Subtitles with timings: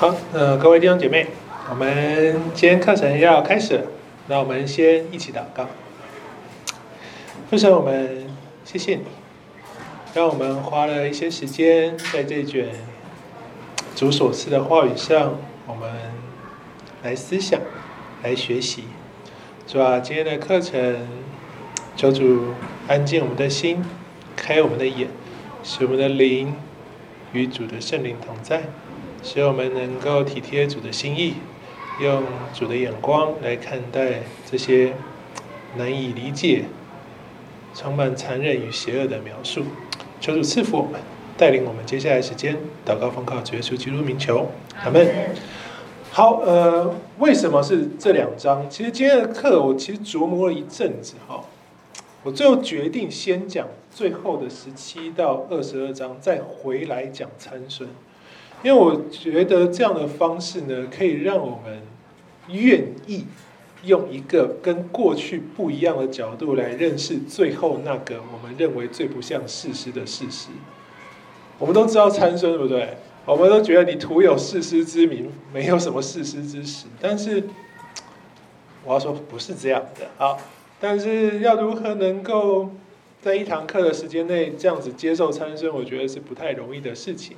[0.00, 1.26] 好，呃，各位弟兄姐妹，
[1.68, 3.74] 我们今天课程要开始。
[3.74, 3.82] 了，
[4.28, 5.66] 那我们先一起祷告。
[7.50, 8.26] 父神，我们
[8.64, 9.02] 谢谢你，
[10.14, 12.68] 让我们花了一些时间在这卷
[13.94, 15.34] 主所赐的话语上，
[15.66, 15.92] 我们
[17.02, 17.60] 来思想，
[18.22, 18.84] 来学习。
[19.66, 21.06] 主啊，今天的课程，
[21.94, 22.54] 求主
[22.88, 23.84] 安静我们的心，
[24.34, 25.08] 开我们的眼，
[25.62, 26.54] 使我们的灵
[27.34, 28.62] 与主的圣灵同在。
[29.22, 31.34] 使我们能够体贴主的心意，
[32.00, 32.22] 用
[32.54, 34.94] 主的眼光来看待这些
[35.76, 36.64] 难以理解、
[37.74, 39.64] 充满残忍与邪恶的描述。
[40.20, 41.00] 求主赐福我们，
[41.36, 44.50] 带领我们接下来时间祷告奉靠主耶稣基督名求，
[44.82, 45.06] 阿门。
[46.10, 48.68] 好，呃，为什么是这两章？
[48.68, 51.44] 其实今天的课我其实琢磨了一阵子哈，
[52.24, 57.88] 我最后决定先讲最后的十七到二十二章，再回来讲参孙。
[58.62, 61.80] 因为我觉得这样的方式呢，可以让我们
[62.48, 63.24] 愿意
[63.84, 70.48] 用一个跟过去不一样的角度来认识最后那个我们认为最不像事实的事实。
[71.58, 72.96] 我们都知道参孙，对不对？
[73.24, 76.86] 我们都觉得你徒有事实之名，没有什么事实之实。
[77.00, 77.44] 但是
[78.84, 80.24] 我要说不是这样的。
[80.24, 80.36] 啊，
[80.80, 82.70] 但是要如何能够
[83.22, 87.36] 在一堂课的时间内这样子接受参孙，我觉得是不太容易的事情。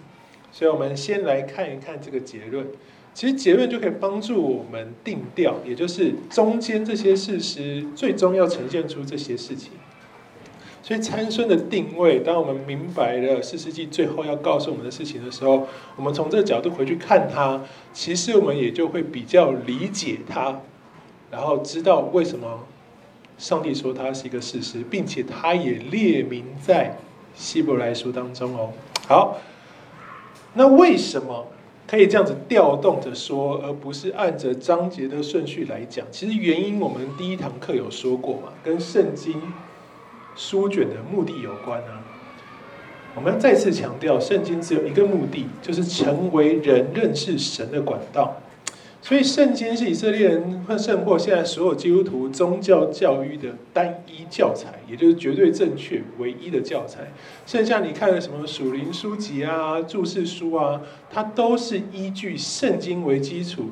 [0.53, 2.67] 所以，我们先来看一看这个结论。
[3.15, 9.73] 其实结论就可以帮助我们定调，也就是中间这些事实最终要呈现出这些事情。
[10.83, 20.61] 所以参孙的定位，当我们明白了四世纪最后要告诉我们的事情的时候，我们从这个角度回去看他，其实我们也就会比较理解他，
[21.31, 22.67] 然后知道为什么
[23.37, 26.97] 上帝说他是一个事实，并且他也列明在
[27.35, 28.73] 希伯来书当中哦。
[29.07, 29.39] 好。
[30.55, 31.47] 那为什么
[31.87, 36.07] 可以这样子调动着说，而不是按着章节的顺序来讲？
[36.11, 39.41] 其实原因我们第一堂课有说过嘛，跟圣经
[40.37, 42.05] 书卷的目的有关啊。
[43.15, 48.42] 我们要再次强调，圣经只有一个目的，就是成为人认识神的管道。
[49.05, 57.13] 所以，圣经是以色列人或甚或现在所有基督徒宗教教育的单一教材，也就是绝对正确、唯一的教材。
[57.45, 60.81] 剩下你看的什么属灵书籍啊、注释书啊，
[61.11, 63.71] 它都是依据圣经为基础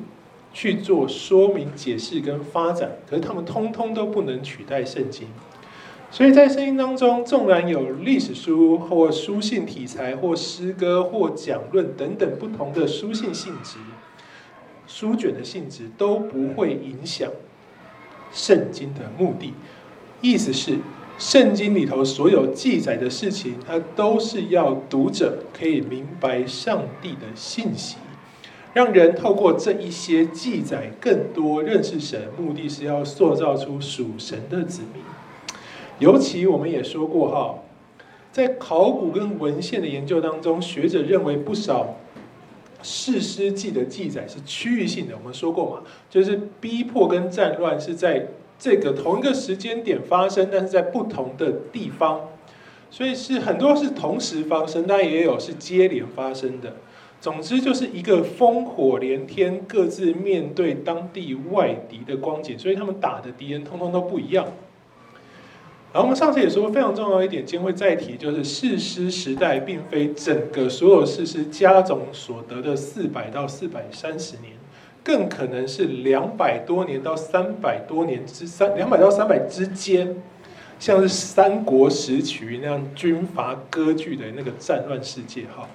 [0.53, 5.29] 去做说明、解释跟发展，可是他们通通都不能取代圣经。
[6.11, 13.77] 所以在圣经当中，纵然有历史书或书信题材或诗歌或讲论等等不同的书信性质。
[14.93, 17.31] 书卷的性质都不会影响
[18.33, 19.53] 圣经的目的，
[20.19, 20.79] 意思是
[21.17, 27.95] 圣经里头所有记载的事情，它都是要读者可以明白上帝的信息，
[28.73, 35.01] 让人透过这一些记载更多认识神，目的是要塑造出属神的子民。
[35.99, 37.59] 尤其我们也说过哈，
[38.29, 41.95] 在考古跟文献的研究当中，学者认为不少。
[42.83, 48.27] 士师记的记载是区域性的，我们说过嘛，就是逼迫跟战乱是在
[48.57, 52.29] 这个同一个时间点发生，但是在不同的地方，
[52.89, 56.75] 所以是很多是同时发生，但也有是接连发生的。
[57.19, 64.47] 总之就是一个烽火连天，各自面对当地外敌的光景，所以他们打的敌人通通都不一样。
[65.93, 74.53] 然后我们上次也说过非常重要一点，今天会再提，就是士师时代并非整个所有士师家总所得的四百到四百三十年，
[75.03, 80.15] 更可能是两百多年到三百多年之三两百到三百之间，
[80.79, 85.67] 像是三国时期那样军阀割据的那个战乱世界哈。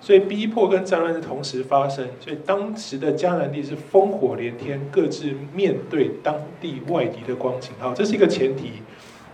[0.00, 7.72] 所以逼迫跟战乱是同时发生，所以当时的迦南地是烽火连天，各自面对当地外敌的光景。
[7.78, 8.80] 好，这是一个前提。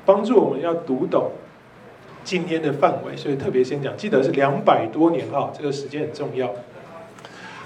[0.06, 1.32] 帮助我们要读懂
[2.24, 6.50] 今天的范围，所以特别先讲，记得是两百多年哈，这个时间很重要。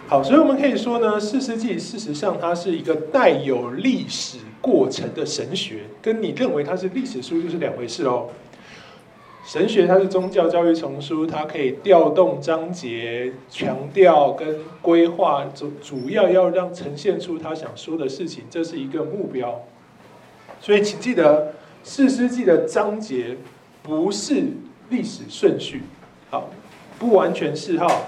[0.09, 8.29] 好，所以我们可以说呢，《士师记》事实上它是一个带有历史过程的神学，跟你认为它是历史书就是两回事哦。
[9.47, 19.62] 神学它是宗教教育丛书，它可以调动章节，强调跟规划，主主要要让呈现出他想说的事情，这是一个目标。
[20.61, 21.55] 所以请记得。
[21.82, 23.37] 四师记的章节
[23.82, 24.44] 不是
[24.91, 25.82] 历史顺序，
[26.31, 26.50] 好，
[26.99, 28.03] 不完全是哈。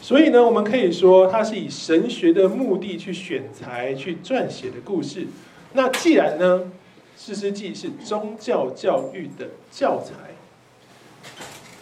[0.00, 5.26] 所以呢，我们可以说它是以神学的目的去选材、去撰写的故事。
[5.72, 6.70] 那既然呢，
[7.16, 10.34] 四师记是宗教教育的教材，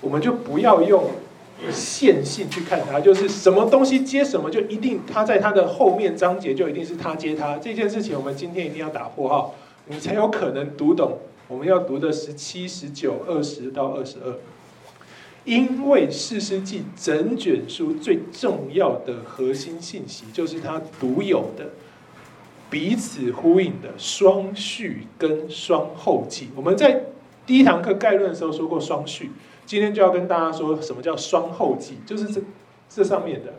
[0.01, 1.11] 我们就不要用
[1.71, 7.59] 线性去看它，就是什么东西接什么，就一定它在它的后面章节就一定是它接它。
[7.59, 9.51] 这件事情我们今天一定要打破哈，
[9.91, 14.35] 你才有可能读懂我们要读的十七、十九、二十到二十二。
[15.45, 21.71] 因为《四世纪》整卷书最重要的核心信息，就是它独有的
[22.69, 26.51] 彼此呼应的双序跟双后记。
[26.55, 27.07] 我们在
[27.47, 29.33] 第一堂课概论的时候说过双序。
[29.67, 32.43] 今天就要跟大家说什么叫双后记，就是这
[32.89, 33.53] 这上面的《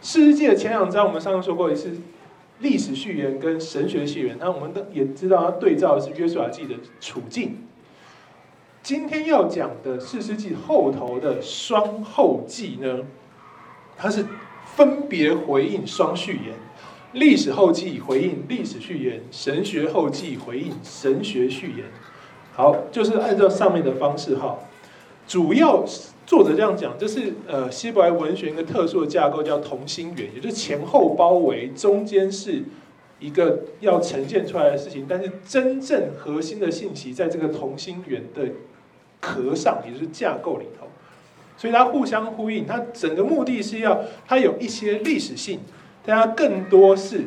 [0.00, 1.90] 士师记》的前两章，我们上次说过，一次
[2.60, 4.36] 历史序言跟神学序言。
[4.40, 7.58] 那我们都也知道，它对照的是《约书亚记》的处境。
[8.82, 13.00] 今天要讲的《四世纪》后头的双后记呢，
[13.96, 14.24] 它是
[14.74, 16.54] 分别回应双序言，
[17.12, 21.86] 历史后记回应历史序言，神学后记回应神学序言。
[22.52, 24.56] 好，就是按照上面的方式哈。
[25.26, 25.84] 主要
[26.26, 32.64] 作者这样讲，就是呃，希伯来文学一个特殊的架构叫同心圆，也就是前后包围，中间是
[33.20, 38.48] 一个要呈现出来的事情，但是真正核心的信息在这个同心圆的
[39.20, 40.88] 壳上，也就是架构里头，
[41.56, 45.60] 所以它互相呼应，它整个目的是要它有一些历史性，
[46.04, 47.22] 但它更多是。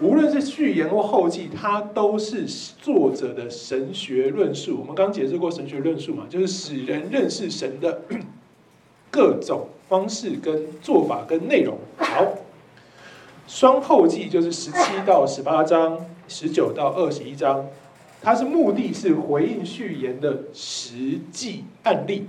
[0.00, 2.44] 无论是序言或后记，它都是
[2.80, 4.78] 作者的神学论述。
[4.80, 8.02] 我们刚解释过神学论述嘛，就是使人认识神的
[9.10, 11.78] 各种方式、跟做法、跟内容。
[11.98, 12.26] 好，
[13.46, 17.66] 双后记就是十七到十八章，十九到二十一章，
[18.20, 22.26] 它是目的是回应序言的实际案例。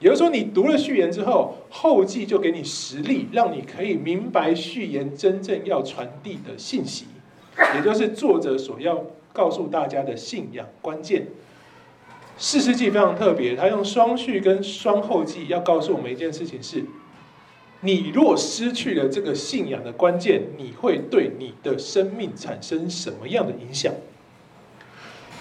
[0.00, 7.04] 也就是说，你读了序言之后，后记就给你实例，让你可以明白序言真正要传递的信息，
[7.76, 11.26] 也就是作者所要告诉大家的信仰关键。
[12.38, 16.82] 四世纪非常特别，他用双序跟双后记要告诉我们一件事情是：
[17.82, 23.92] 你若失去了这个信仰的关键，你会对你的生命产生什么样的影响？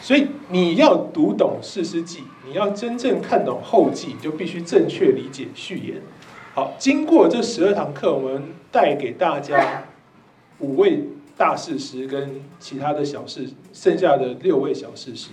[0.01, 6.01] 所以你要读懂四师记，你要真正看懂后记，就必须正确理解序言。
[6.53, 9.83] 好，经过这十二堂课，我们带给大家
[10.59, 11.03] 五位
[11.37, 15.31] 大事实跟其他的小事，剩下的六位小事师。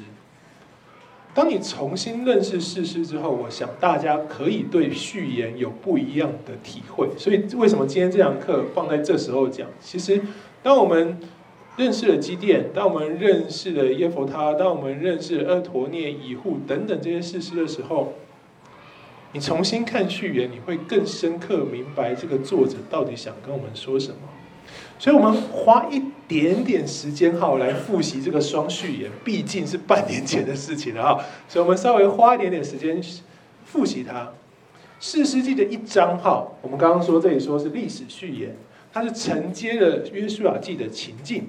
[1.32, 7.10] 当你重新认识事师之后，我想大家可以对序言有不一样的体会。
[7.18, 9.68] 所以为什么今天这堂课放在这时候讲？
[9.80, 10.20] 其实
[10.62, 11.18] 当我们
[11.76, 18.14] 认识了基甸，当我们认识了耶佛他，当我们认识了俄陀涅、以护等等这些事实的时候，
[19.32, 24.16] 你重新看序言，你会更深刻明白这个作者到底想跟我们说什么。
[24.98, 32.98] 所以，我们花一点点时间哈来复习这个双序言，毕竟是半年前的事情了哈，所以我们稍微花一点点时间
[33.66, 34.32] 复习它。
[34.98, 38.56] 士师记的一章哈，我们刚刚说这里说是历史序言，
[38.90, 41.46] 它是承接了约书亚记的情境。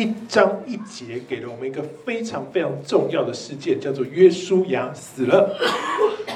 [0.00, 5.54] 一章一节给了我们一个非常非常重要的事件，叫做约书亚死了。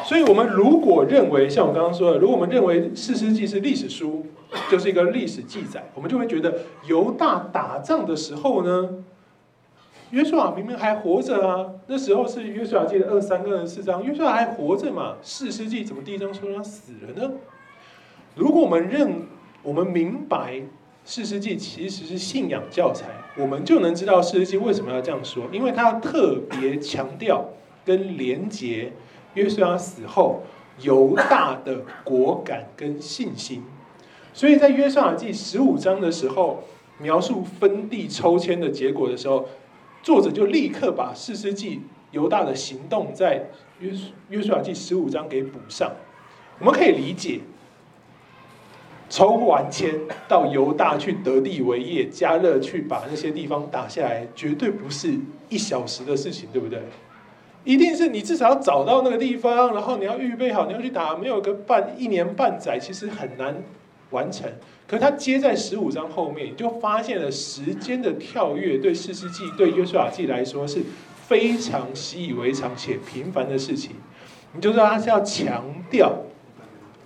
[0.05, 4.27] 所以，我们如果认为像我刚刚说的，如果我们认为四世纪是历史书，
[4.71, 9.03] 就是一个历史记载，我们就会觉得犹大打仗的时候呢，
[10.11, 11.71] 约书亚明明还活着啊。
[11.87, 15.15] 那时候是约书亚记的二三跟二十四章，约书亚还活着嘛？
[15.23, 17.33] 四世纪怎么第一章说他死了呢？
[18.35, 19.23] 如果我们认，
[19.63, 20.61] 我们明白。
[21.07, 27.45] 士师记其实是信仰教材，我们就能知道士师记为什么要这样说，因为他特别强调
[27.85, 28.91] 跟连结
[29.35, 30.43] 约书亚死后
[30.81, 33.63] 犹大的果敢跟信心，
[34.33, 36.65] 所以在约书亚记十五章的时候
[36.99, 39.47] 描述分地抽签的结果的时候，
[40.03, 41.83] 作者就立刻把士师记
[42.13, 43.93] 犹大的行动在约
[44.31, 45.93] 约书亚记十五章给补上，
[46.61, 47.41] 我们可以理解。
[49.15, 49.95] 抽完签
[50.27, 55.15] 到犹大去得地为业，加勒去把那些地方打下来，绝对不是
[55.49, 56.83] 一小时的事情，对不对？
[57.63, 63.55] 一定是你至少要找到那个地方，然后你要预备好，你要去打，没有个半一年半载，其实很难
[64.11, 64.51] 完成。
[64.89, 70.83] 可他接在十五章后面，你就发现了时间的跳跃，对四世纪、对约书亚记来说是
[71.29, 73.93] 非常习以为常且频繁的事情。
[74.55, 76.17] 你就知道他是要强调。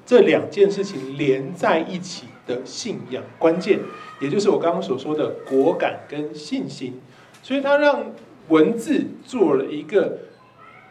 [0.08, 3.78] 这两件事情连在一起的信仰关键，
[4.22, 6.98] 也就是我刚刚所说的果敢跟信心，
[7.42, 8.06] 所以他让
[8.48, 10.20] 文字做了一个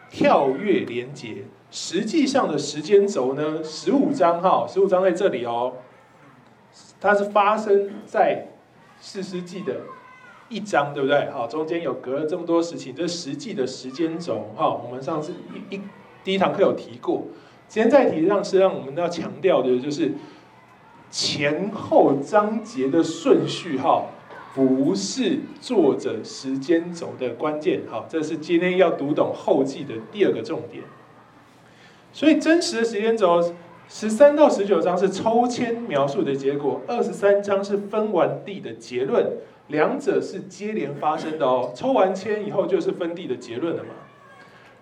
[0.08, 1.38] 跳跃连接。
[1.68, 5.72] 实际上的时间轴呢，十五章哈，十五章在这里哦，
[7.00, 8.46] 它是发生在
[9.00, 9.80] 四世纪的
[10.48, 11.28] 一章，对不对？
[11.32, 15.80] 好，中间有隔了这么多事情，这实际的时间轴哈，我们上次一一
[16.22, 17.24] 第一堂课有提过。
[17.68, 20.12] 今天在题上是让我们要强调的，就是
[21.10, 24.10] 前后章节的顺序号
[24.54, 27.82] 不是作者时间轴的关键。
[27.90, 30.82] 哈，这是今天要读懂后记的第二个重点。
[32.10, 33.54] 所以真实的时间轴，
[33.86, 39.32] 十三到十九章是抽签描述的结果，二十三章是分完地的结论，
[39.66, 41.70] 两者是接连发生的哦。
[41.74, 43.90] 抽完签以后就是分地的结论了嘛。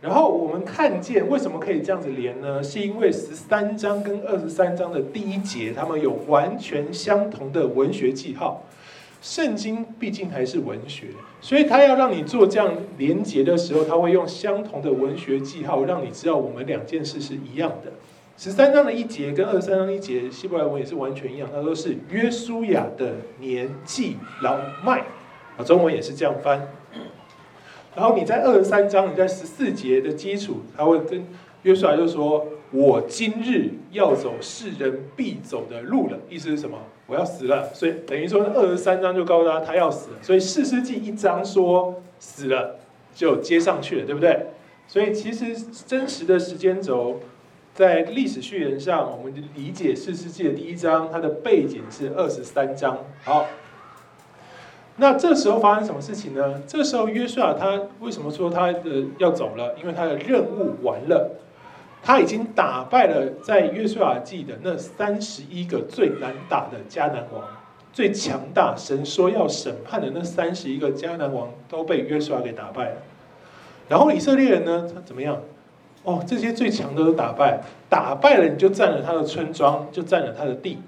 [0.01, 2.63] 然后我们看见为什么可以这样子连呢？
[2.63, 8.63] 是因为十三章跟二十三章的第一节，他们有完全相同的文学记号。
[9.23, 11.07] 圣经毕竟还是文学，
[11.41, 17.91] 所以他要让你做这样连结的时候，他会用相同的文学记号，让你知道我们两件事是一样的。
[18.37, 25.01] 十三章的一节跟二十三章一节，希伯来文也是完全一样，它都是约书亚的年纪老迈，
[25.57, 26.69] 啊，中文也是这样翻。
[27.97, 31.27] 然后你在二十三章，你在十四节的基础，他会跟
[31.63, 36.79] 约书亚就说：“我今日要走世人必走的路了。”意思是什么？
[37.07, 37.73] 我要死了。
[37.73, 40.19] 所以等于说二十三章就告诉他他要死了。
[40.21, 42.79] 所以四世纪一章说死了
[43.15, 44.49] 就接上去了，对不对？
[44.87, 47.21] 所以其实真实的时间轴
[47.73, 52.99] 在历史序言上，我们理解四世纪的第一章，它的背景是二十三章。
[53.25, 53.47] 好。
[54.99, 56.63] 那这时候发生什么事情呢？
[56.67, 59.75] 这时候约书亚他为什么说他的要走了？
[59.81, 61.33] 因为他的任务完了，
[62.03, 67.45] 他已经打败了在约书亚记的那三十一个最难打的迦南王，
[67.93, 72.97] 最强大，神说要审判的那三十一个迦南王都被约书亚给打败了。
[73.89, 75.43] 然后以色列人呢，他怎么样？
[76.05, 77.61] 哦，这些最强的都打败，
[77.91, 80.79] 打败了你就占了他的村庄，就占了他的地，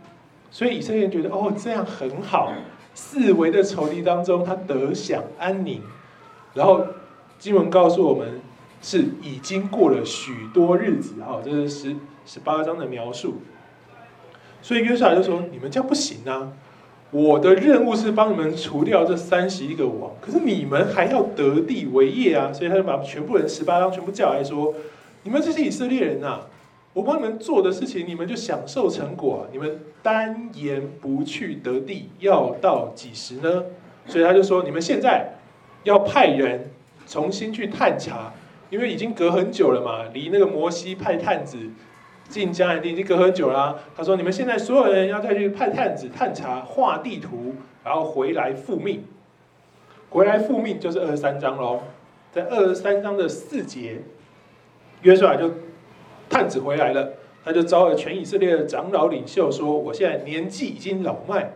[0.50, 2.54] 所以以色列人觉得哦，这样很好。
[3.00, 5.80] 四围的仇敌当中，他得享安宁。
[6.52, 6.84] 然后
[7.38, 8.40] 经文告诉我们，
[8.82, 11.22] 是已经过了许多日子。
[11.22, 13.36] 哈，这是十十八章的描述。
[14.60, 16.50] 所以约书亚就说：“你们这样不行啊！
[17.12, 24.74] 我的任务是帮你们除掉这三十一个王，可是你们还要得地为业啊！”所以他就把全部人十八章全部叫来说
[25.22, 26.48] ：“你们这些以色列人啊！”
[26.94, 29.46] 我帮你们做的事情，你们就享受成果。
[29.52, 33.64] 你们单言不去得地，要到几时呢？
[34.06, 35.34] 所以他就说：你们现在
[35.84, 36.70] 要派人
[37.06, 38.32] 重新去探查，
[38.70, 41.58] 因为已经隔很久了嘛，离那个摩西派探子
[42.28, 43.78] 进迦南地已经隔很久了。
[43.94, 47.54] 他说：你们现在所有人要再去派探子探查，画地图，
[47.84, 49.04] 然后回来复命。
[50.10, 51.82] 回来复命就是二十三章喽，
[52.32, 54.02] 在二十三章的四节，
[55.02, 55.52] 约书亚就。
[56.28, 57.12] 探子回来了，
[57.44, 61.54] 他就召了全以色列的长老领袖说：“我现在年纪已经老迈，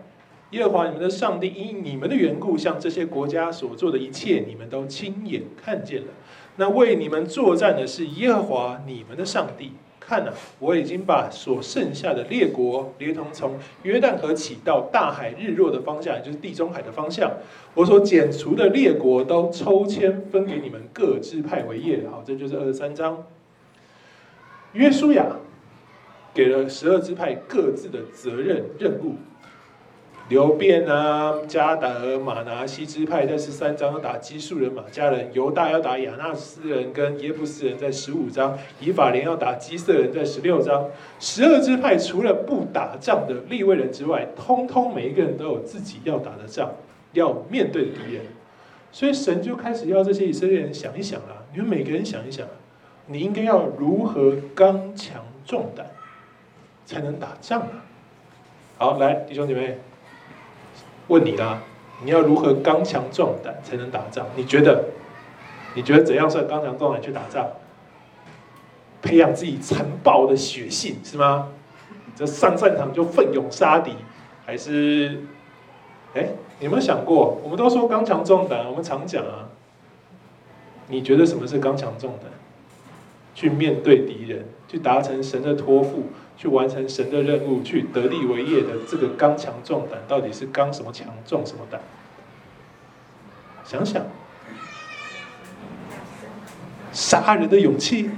[0.51, 6.09] 耶和华你们的上帝因你们的缘故，向这些国家所做的一切，你们都亲眼看见了。
[6.57, 9.73] 那为你们作战的是耶和华你们的上帝。
[9.99, 17.31] 看哪，我已经把所剩下的列国，连同从约旦河起到大海日落的方向，也就是地中海的方向，
[17.75, 22.01] 我所剪除的列国，都抽签分给你们各支派为业。
[22.11, 23.25] 好，这就是二十三章。”
[24.73, 25.27] 约书亚
[26.33, 29.17] 给了十二支派各自的责任任务。
[30.29, 40.89] 流便啊、迦得、玛拿西支派在十三章要打基述人、马加人；犹大要打亚纳斯人跟耶布斯人，在十五章；以法莲要打基色人，在十六章。
[41.19, 46.71] 十二支派除了不打仗的利未人之外，通通每一个人都有自己要打的仗，
[47.13, 48.23] 要面对的敌人。
[48.91, 52.47] 所以神就开始要这些以色列人想一想啊，你们每个人想一想。
[53.13, 55.87] 你应该要如何刚强壮胆，
[56.87, 57.85] 才能打仗啊？
[58.79, 59.79] 好，来，弟兄姐妹，
[61.09, 61.61] 问你啦，
[62.03, 64.27] 你要如何刚强壮胆才能打仗？
[64.35, 64.87] 你觉得？
[65.75, 67.47] 你觉得怎样算刚强壮胆去打仗？
[69.03, 71.49] 培养自己残暴的血性是吗？
[72.17, 73.93] 这上战场就奋勇杀敌，
[74.47, 75.23] 还是？
[76.15, 76.29] 哎，
[76.59, 77.39] 你有没有想过？
[77.43, 79.49] 我们都说刚强壮胆，我们常讲啊。
[80.89, 82.25] 你觉得什么是刚强壮胆？
[83.35, 91.81] 去面对敌人，去达成神的托付，去完成神的任务，去得地为业的这个刚强壮胆，到底是刚什么强，壮什么胆？
[93.65, 94.05] 想想，
[96.93, 98.11] 杀人的勇气，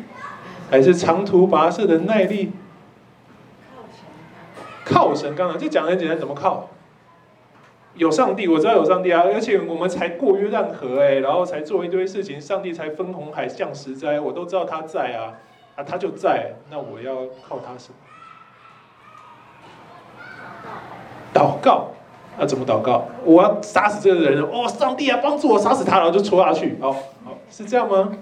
[0.71, 2.51] 还是长途跋涉的耐力？
[4.85, 6.71] 靠神，刚刚就讲很简单，怎么靠？
[7.97, 15.35] 有上帝，我知道有上帝啊，而且我们才过约旦河哎，然后才做一堆事情，上帝才分红海降十灾，我都知道他在啊，
[15.77, 17.15] 啊他就在，那我要
[17.49, 17.97] 靠他什么？
[21.33, 21.89] 祷告，
[22.37, 23.07] 那、啊、怎么祷告？
[23.25, 27.01] 我要杀死这个人哦，上帝啊，帮助我杀死他，然后就戳下去，好好
[27.49, 28.13] 是这样吗？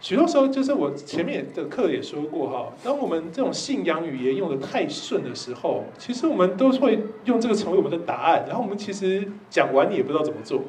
[0.00, 10.62] 许多时候，就是我前面的课也说过哈，当我们这种信仰语言用的太顺的时候，其实我们都会用这个成为我们的答案，然后我们其实讲完你也不知道怎么做，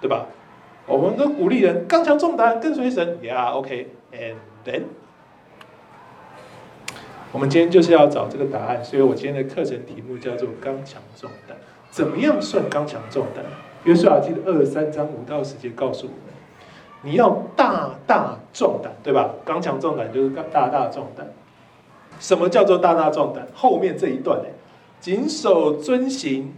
[0.00, 0.26] 对吧？
[0.86, 4.82] 我们都鼓励人刚强壮胆，跟随神呀，OK，and then，
[7.30, 11.56] 我们今天就是要找这个答案，所以我今天的课程题目叫做刚强壮胆，
[11.88, 13.44] 怎么样算刚强壮胆？
[13.84, 16.29] 约书亚记的二十三章五到十节告诉我们。
[17.02, 19.30] 你要大大壮胆，对吧？
[19.44, 21.26] 刚强壮胆就是大大壮胆。
[22.18, 23.46] 什么叫做大大壮胆？
[23.54, 24.44] 后面这一段呢，
[25.00, 26.52] 谨守遵行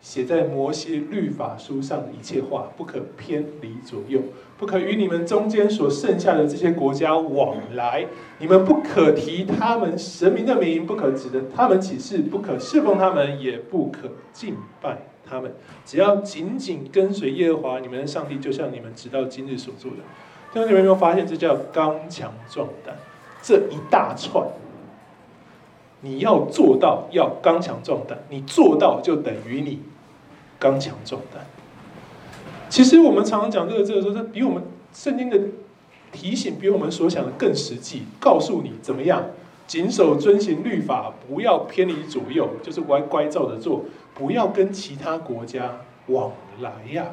[0.00, 4.20] 写在摩西律法书上的一切话，不可偏离左右，
[4.56, 8.06] 不可与你们中间所剩下的这些国家往来。
[8.38, 14.98] 你们不可提他们神明的名，不可指着他们起誓，不可侍奉他们，也不可敬拜。
[15.28, 15.54] 他们
[15.84, 19.98] 只要紧紧跟随耶和华你们的上帝，就像你们直到今日所做的。
[20.52, 22.96] 弟兄姊妹有没有发现，这叫刚强壮胆？
[23.42, 24.46] 这一大串，
[26.00, 29.80] 你要做到要刚强壮胆，你做到就等于你
[30.58, 31.44] 刚强壮胆。
[32.68, 34.62] 其实我们常常讲这个这个说，它比我们
[34.92, 35.38] 圣经的
[36.10, 39.24] 提醒比我们所想的更实际，告诉你怎么样
[39.66, 43.84] 谨守遵行律法，不要偏离左右，就是乖乖照着做。
[44.14, 47.06] 不要跟其他国家往来呀、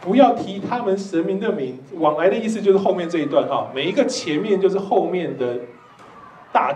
[0.00, 1.78] 不要提他们神明的名。
[1.94, 5.60] 往来的意思就是后面这一段哈，每一个前面就是后面的
[6.52, 6.74] 大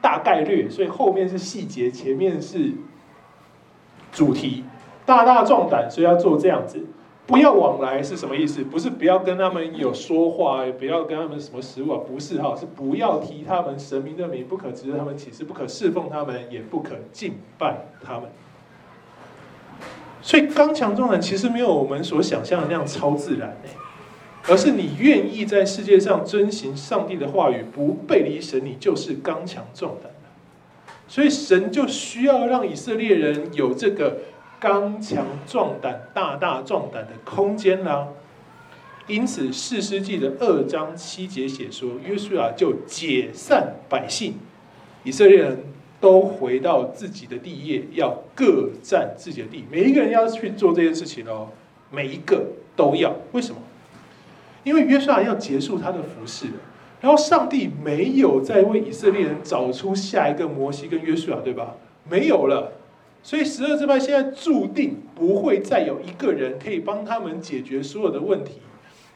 [0.00, 2.72] 大概率，所以后面是细节，前面是
[4.12, 4.64] 主题。
[5.06, 6.86] 大大壮胆，所以要做这样子。
[7.26, 8.62] 不要往来是什么意思？
[8.62, 18.30] 不是不要跟他们有说话，也不要跟他们什么食物啊，不是哈，是不要提他们神明的名，不可指着他们起誓，不可侍奉他们，也不可敬拜他们。
[20.22, 23.70] 所以刚强壮胆其实没有我们所想象的那样超自然呢，
[24.48, 30.12] 而是你愿意在世界上遵行上帝的话语，不背离神，你就是刚强壮胆。
[31.08, 34.18] 所以神就需要让以色列人有这个
[34.60, 38.08] 刚强壮胆、大大壮胆的空间啦。
[39.06, 44.34] 因此，四世纪的二章七节写说，约书亚就解散百姓，
[45.02, 45.64] 以色列人。
[46.00, 49.64] 都回到自己的地业，要各占自己的地。
[49.70, 51.48] 每一个人要去做这件事情哦，
[51.90, 53.14] 每一个都要。
[53.32, 53.60] 为什么？
[54.64, 56.54] 因为约书亚要结束他的服侍了。
[57.00, 61.76] 然后上帝没有再为以色列人找出下一个摩西跟约书亚，对吧？
[62.08, 62.72] 没有了。
[63.22, 68.60] 所以十二支派现在注定不会再有一个人可以帮他们解决所有的问题。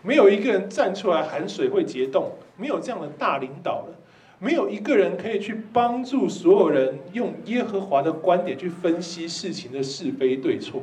[0.03, 3.97] 没有一个人站出来喊水会结冻，没有这样的大领导了。
[4.45, 10.83] 没有一个人可以去帮助所有人用耶和华的观点去分析事情的是非对错，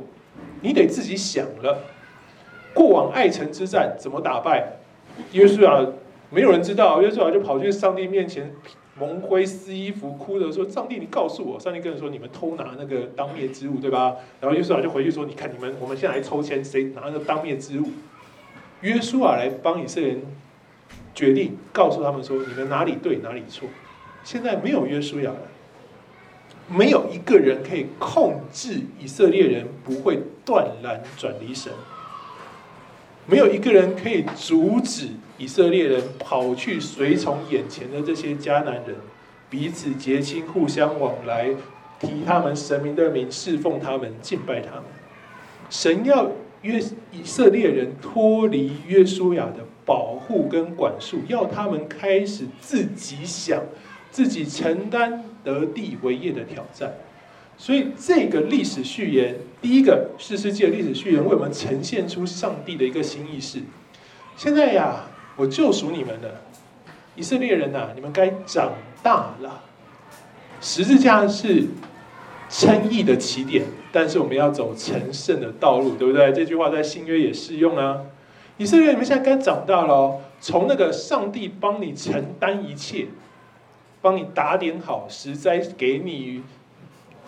[0.62, 1.78] 你得自己想了。
[2.74, 4.78] 过往爱城之战怎么打败？
[5.32, 5.86] 约书亚
[6.28, 8.52] 没有人知道，约书亚就跑去上帝面前
[8.98, 17.84] 蒙灰撕衣服，哭着说：“上帝，你告诉我。”上帝跟人说：“你们偷拿那个当灭之物，对吧？”然后约书亚就回去说：“你看你们，我们现在来抽签，谁拿那个当灭之物？”
[18.82, 20.22] 约书亚来帮以色列人。
[21.14, 23.68] 决定告诉他们说：“你们哪里对，哪里错。”
[24.24, 25.38] 现在没有约书亚了，
[26.68, 31.72] 没有一个人可以控制以色列人不会断然转离神，
[33.26, 38.94] 没有一个人可以阻止以色列人跑去随从眼前的这些迦南人，
[39.50, 41.48] 彼此结亲，互相往来，
[41.98, 44.84] 提他们神明的名，侍奉他们，敬拜他们。
[45.68, 46.30] 神要
[46.62, 46.78] 约
[47.10, 49.66] 以色列人脱离约书亚的。
[49.84, 53.62] 保护跟管束，要他们开始自己想，
[54.10, 56.92] 自己承担得地为业的挑战。
[57.58, 63.60] 所以这个历史序言，第一个士师记的历史序言，为我们呈现出上帝的一个新意识。
[64.36, 65.04] 现在呀，
[65.36, 66.40] 我救赎你们了，
[67.14, 69.62] 以色列人呐、你们该长大了。
[70.60, 71.66] 十字架是
[72.48, 76.32] 称义的起点，但是我们要走成圣的道路，对不对？
[76.32, 77.98] 这句话在新约也适用啊。
[78.62, 80.20] 以色列，你们现在该长大了哦。
[80.40, 83.08] 从那个上帝帮你承担一切，
[84.00, 86.44] 帮你打点好十灾，给你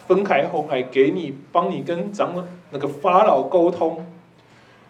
[0.07, 4.07] 分开红海，给你帮你跟长那个法老沟通。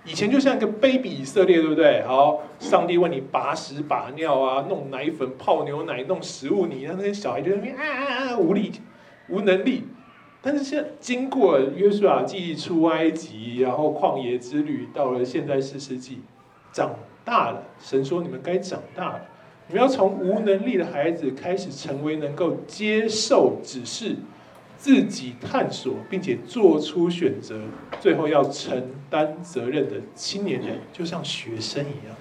[0.04, 2.02] 以前就像一个 baby 以色列，对不对？
[2.02, 8.70] 好，上帝为你把屎把尿啊，弄奶粉泡牛奶，弄食物，你让那些小孩就在那边啊啊啊无力
[9.30, 9.85] 无能力。
[10.42, 16.20] 但是现在经过约书亚记出埃及，然后旷野之旅，到了现在四世纪，
[16.74, 17.62] 长大了。
[17.80, 19.20] 神说你们该长大了，
[19.68, 24.16] 你们要从无能力的孩子开始成为能够接受指示、
[24.76, 27.60] 自己探索并且做出选择，
[28.00, 32.16] 最后要承担责任的青年人，就像学生一样。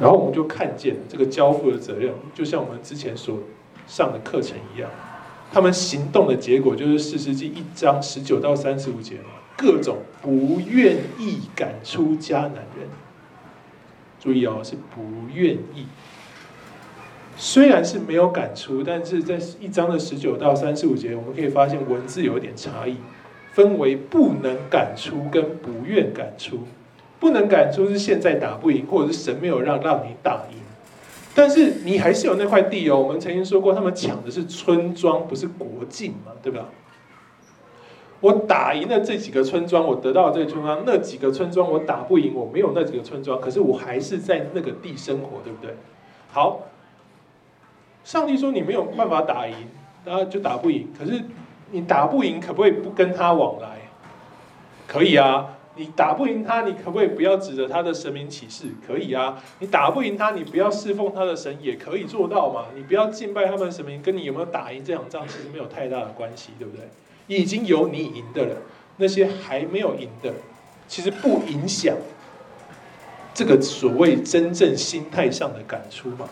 [0.00, 3.38] 然后我们就看见这个交付的责任，就像我们之前所
[3.86, 4.90] 上的课程一样，
[5.52, 9.18] 他们行动的结果就是士师记一章十九到三十五节，
[9.56, 12.88] 各种不愿意赶出家男人。
[14.20, 15.86] 注意哦，是不愿意。
[17.36, 22.96] 虽然是没有赶出，但是在一章的十九到三十五节，我们可以发现文字有一点差异，
[23.52, 26.60] 分为不能赶出跟不愿赶出。
[27.20, 30.58] 不能赶出是现在打不赢，或者是神没有让让你打赢，
[31.34, 33.00] 但是你还是有那块地哦。
[33.00, 36.68] 我们曾经说过，他们抢的是村庄，不是国境嘛，对吧？
[38.20, 45.74] 我打赢了这几个村庄，我得到这个村庄，那几个村庄我打不赢，我没有那几个村庄，可是我还是在那个地生活，对不对？
[46.30, 46.62] 好。
[48.02, 49.54] 上帝说你没有办法打赢，
[50.04, 50.88] 然后就打不赢。
[50.98, 51.22] 可是
[51.70, 53.78] 你打不赢，可不可以不跟他往来？
[54.86, 58.66] 可以啊，你打不赢他，你可不可以不要指着他的神明起誓？
[58.86, 62.66] 可以啊，你打不赢他，你不要侍奉他的神，也可以做到嘛。
[62.74, 66.86] 你不要敬拜他们的神明，跟你有没有打赢这场仗其实没有太大的关系，对不对？
[67.26, 68.56] 已经有你赢的了，
[68.96, 70.34] 那些还没有赢的，
[70.86, 71.96] 其实不影响
[73.32, 76.28] 这个所谓真正心态上的赶出嘛。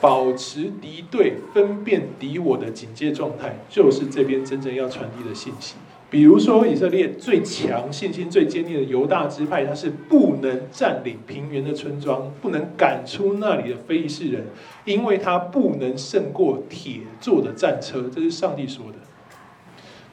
[0.00, 5.74] 保持敌对、分辨敌我的警戒状态，就是这边真正要传递的信息。
[6.08, 14.46] 比如说，以色列最强、信心最坚定的犹大支派，他是不能占领平原的村庄，不能赶出那里的非利士人，
[14.84, 19.07] 因为他不能胜过铁做的战车，这是上帝说的。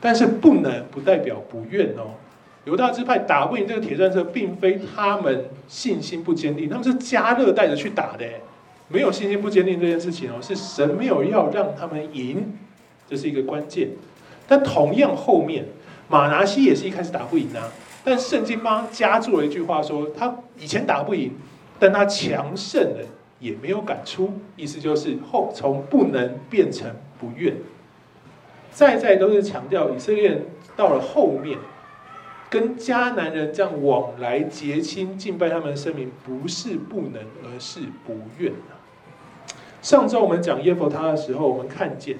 [0.05, 2.13] 但是不能不代表不愿哦。
[2.65, 8.23] 犹大支派打不赢这个铁战车，并非他们信心不坚定，他们是加勒带着去打的。
[8.87, 12.53] 没有信心不坚定这件事情哦，是神没有要让他们赢，
[13.09, 13.89] 这是一个关键。
[14.47, 15.65] 但同样后面
[16.07, 17.71] 马拿西也是一开始打不赢啊，
[18.03, 21.31] 但圣经帮他加注了一句话说，他以前打不赢，
[21.79, 22.99] 但他强胜了，
[23.39, 27.55] 也没有赶出，意思就是后从不能变成不愿，
[28.75, 31.57] 再再都是强调以色列人到了后面。
[32.47, 38.53] 跟迦南人这样往来结亲敬拜他们的生命，不是不能，而是不愿。
[39.81, 42.17] 上周我们讲耶弗他的时候，我们看见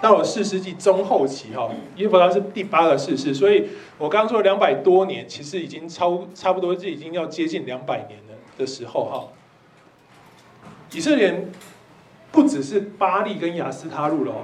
[0.00, 3.68] 到了四世纪中后期哈，耶弗他是第八个世世，所以
[3.98, 9.28] 我刚刚说两百多年，其实已经超差不多就已经要接近两百年了的时候哈。
[10.92, 11.52] 以色列人
[12.32, 14.34] 不只是巴利跟亚斯他录了。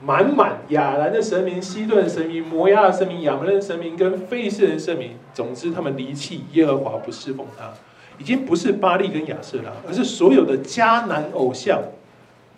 [0.00, 7.72] 满满亚兰的神明、西顿的神明、摩押的神明、亚门人的神明跟非利士人的神明，总之他们离弃耶和华，不侍奉他，
[8.16, 11.82] 已经不是巴力跟亚舍拉，而是所有的迦南偶像，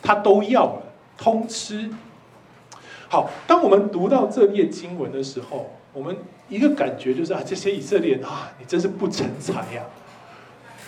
[0.02, 0.82] 他都要了，
[1.16, 1.90] 通吃。
[3.08, 6.14] 好，当我们读到这页经文的时候，我们
[6.50, 9.82] 一个感觉就是啊，这些以色列人啊，你真是不成才呀，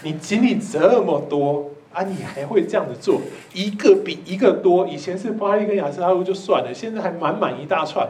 [0.03, 1.71] 你经历这么多。
[1.93, 3.21] 啊，你还会这样子做，
[3.53, 4.87] 一个比一个多。
[4.89, 8.09] 以前是巴力跟亚斯他录就算了，现在还满满一大串。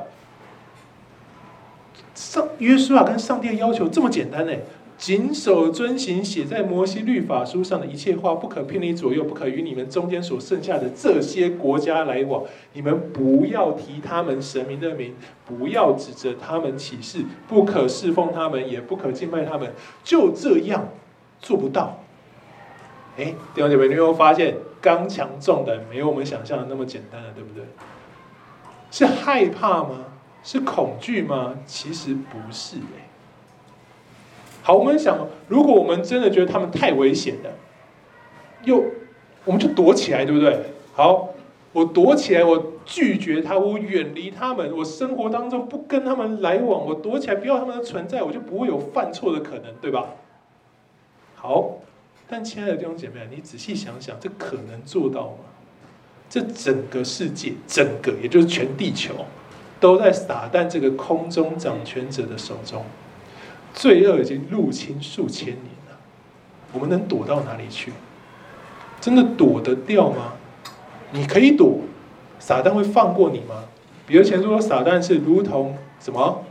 [2.15, 4.53] 上约书亚跟上帝的要求这么简单呢？
[4.99, 12.45] 谨守遵行写在摩西律法书上的一切话，不可偏离左右，不可与你们中间所剩下的这些国家来往。
[12.75, 15.15] 你们不要提他们神明的名，
[15.45, 19.73] 不要指着他们起誓，不可侍奉他们，也不可敬拜他们。
[20.05, 20.91] 就这样
[21.41, 22.02] 做不到。
[23.19, 27.65] 哎，弟兄姐妹，你有没有发现刚强壮胆没有我们想象的那么简单了，对不对？
[28.91, 30.07] 是害怕吗？
[30.43, 31.55] 是恐惧吗？
[31.67, 33.09] 其实不是哎。
[34.63, 37.51] 好，我们想，如果我们真的觉得他们太危险了，
[38.65, 38.83] 又
[39.45, 40.73] 我们就躲起来，对不对？
[40.95, 41.29] 好，
[41.73, 50.07] 我躲起来，我拒绝他，我远离他们，我生活当中不跟他们来往，我躲起来，不要他们的存在，我就不会有犯错的可能，对吧？
[51.35, 51.79] 好。
[52.33, 55.45] 但亲爱的弟兄姐妹，你仔细想想，这可能做到吗？
[56.31, 59.13] 这整个世界，整个也就是全地球，
[59.79, 62.87] 都在撒旦这个空中掌权者的手中，
[63.75, 65.99] 罪恶已经入侵数千年了。
[66.73, 67.93] 我们能躲到哪里去？
[68.99, 70.33] 真的躲得掉吗？
[71.11, 71.81] 你可以躲，
[72.39, 73.65] 撒旦会放过你吗？
[74.07, 76.43] 比如前说，撒旦是如同什么？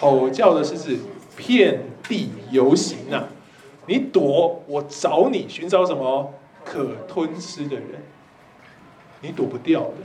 [0.00, 0.98] 吼叫的狮子，
[1.36, 3.28] 遍地游行啊！
[3.90, 6.32] 你躲，我找你，寻找什么
[6.64, 7.86] 可吞吃的人？
[9.20, 9.96] 你躲不掉的。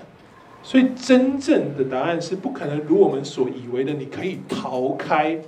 [0.64, 5.40] 所以真正的答案是不可能如我们所以为的，你可以逃开。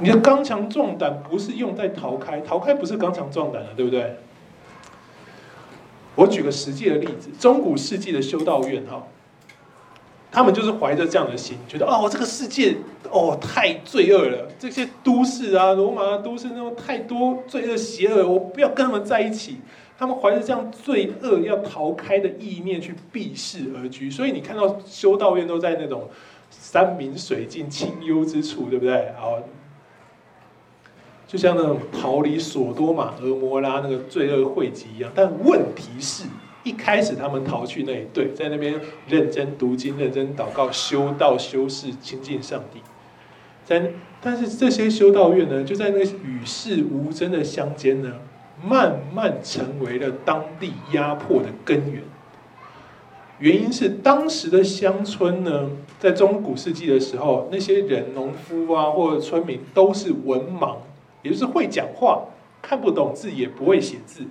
[0.00, 4.16] 你的刚强壮胆不是用在逃开，逃开不是刚强壮胆的，对不对？
[6.16, 9.06] 我举个实际的例子，中古世纪的修道院哈，
[10.32, 12.74] 他们就是怀着这样的心，觉得哦，这个世界
[13.10, 19.58] 哦太罪恶了，这些都市啊，罗马的都市那种太多罪恶邪恶，我不要跟他们在一起。
[19.98, 26.08] 他们怀着这样罪恶要逃开的意念去避世而居，所以你看到修道院都在那种
[26.50, 29.12] 山明水净、清幽之处，对不对？
[29.20, 29.38] 好，
[31.28, 35.12] 就像那种逃离索多玛、俄摩拉那个罪恶汇集一样。
[35.14, 36.24] 但问题是。
[36.64, 42.80] 一开始他们逃去那一，对，在那边认真读经、认真祷告、修道、修士、亲近上帝。
[43.64, 48.12] 在，但是这些修道院呢，就在那与世无争的乡间呢，
[48.64, 52.02] 慢慢成为了当地压迫的根源。
[53.38, 60.76] 原因是当时的乡村呢，在中古世纪的时候，那些人，农夫啊，或者村民都是文盲，
[61.22, 62.22] 也就是会讲话，
[62.60, 64.24] 看不懂字，也不会写字。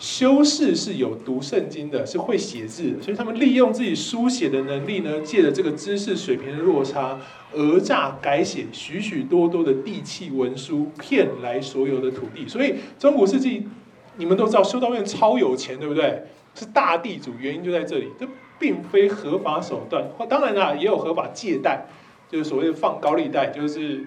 [0.00, 7.20] 修士是有读圣经的，是会写字的，所以他们利用自己书写的能力呢，借着这个知识水平的落差，
[7.52, 12.48] 讹诈改写许许多多的地契文书，骗来所有的土地。
[12.48, 13.68] 所以中古世纪，
[14.16, 16.22] 你们都知道修道院超有钱，对不对？
[16.54, 18.08] 是大地主，原因就在这里。
[18.18, 18.26] 这
[18.58, 21.84] 并非合法手段，当然啦，也有合法借贷，
[22.30, 24.06] 就是所谓的放高利贷，就是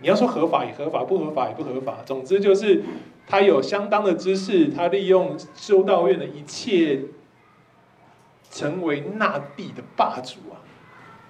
[0.00, 2.82] 你要说合法也合法，不合法也不合法，总之就是。
[3.26, 7.00] 他有相当的知识，他利用修道院的一切，
[8.50, 10.60] 成为那地的霸主啊！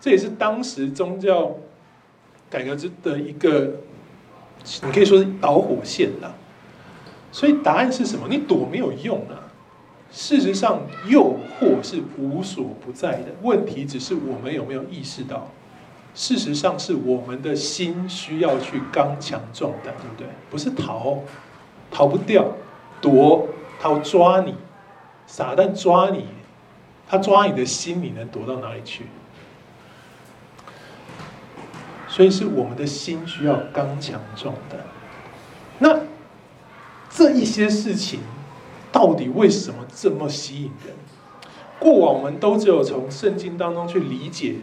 [0.01, 1.57] 这也是当时宗教
[2.51, 3.77] 改革之的一个，
[4.83, 6.35] 你可以说是导火线了。
[7.33, 8.27] 所以答案是什么？
[8.29, 9.51] 你躲没有用啊！
[10.11, 15.49] 事实上，诱惑是无所不在的，问题只是我们有没有意识到。
[16.15, 20.29] 事实上，是我们的心需要去刚强壮胆，对不对？
[20.51, 21.19] 不是逃。
[21.95, 22.45] 逃不掉，
[23.01, 23.49] 躲，
[23.81, 24.57] 他要抓你，
[25.27, 26.27] 撒旦抓你，
[27.09, 29.07] 他抓你的心，你能躲到哪里去？
[32.09, 34.81] 所以是我们的心需要刚强壮胆。
[35.79, 36.01] 那
[37.09, 38.21] 这一些事情，
[38.91, 40.97] 到底为什么这么吸引人？
[41.79, 44.57] 过往我们都只有从圣经当中去理解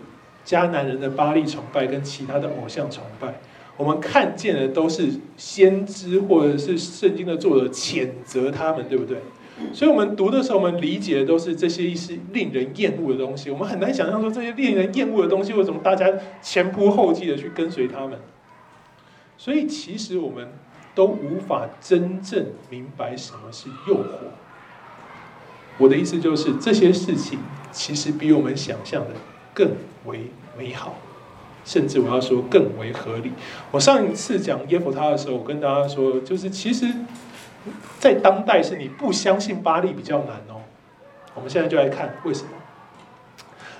[0.45, 3.39] 迦南人的巴力崇拜跟其他的偶像崇拜。
[3.77, 9.17] 我们看见的都是先知或者是圣经的作者谴责他们，对不对？
[9.73, 13.51] 所以，我们读的时候，我们理解的都是这些一些令人厌恶的东西。
[13.51, 16.07] 我们很难想象说，这些令人厌恶的东西，为什么大家
[16.41, 18.17] 前仆后继的去跟随他们？
[19.37, 20.47] 所以，其实我们
[20.95, 24.05] 都无法真正明白什么是诱惑。
[25.77, 27.39] 我的意思就是，这些事情
[27.71, 29.11] 其实比我们想象的
[29.53, 29.71] 更
[30.05, 30.95] 为美好。
[31.63, 33.31] 甚至我要说更为合理。
[33.71, 36.87] 我上一次讲耶弗他的时候，我跟大家说，就是其实，
[37.99, 40.61] 在当代是你不相信巴利比较难哦。
[41.35, 42.49] 我们现在就来看为什么。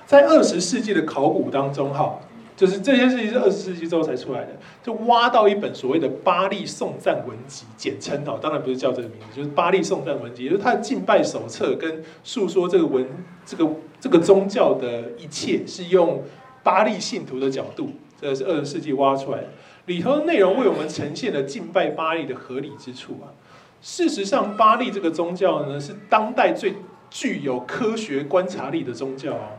[0.06, 2.20] 在二十世纪的考古当中，哈，
[2.56, 4.50] 就是这些事情是二十世纪之后才出来的，
[4.82, 13.06] 就挖到一本所谓的巴利颂赞文集，简称哦，当然不是叫这个名字，就是巴利颂赞文集，也就是他的敬拜手册跟诉说这个文
[13.44, 13.68] 这个
[14.00, 16.22] 这个宗教的一切是用。
[16.62, 19.48] 巴利信徒的角度，这是二十世纪挖出来的，
[19.86, 23.32] 里头的内容为我们呈现了敬拜巴利的合理之处啊。
[23.80, 26.74] 事实上，巴利这个宗教呢，是当代最
[27.10, 29.50] 具有科学观察力的宗教啊。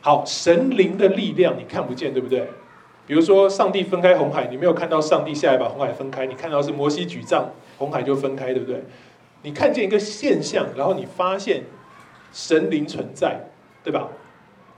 [0.00, 2.48] 好，神灵的力量你看不见，对不对？
[3.06, 8.84] 比如说，上帝分开红海，你没有看到上帝下来把红海分开，你看到是摩西举杖，红海就分开，对不对？
[9.42, 11.64] 你看见一个现象，然后你发现
[12.32, 13.40] 神灵存在，
[13.82, 14.08] 对吧？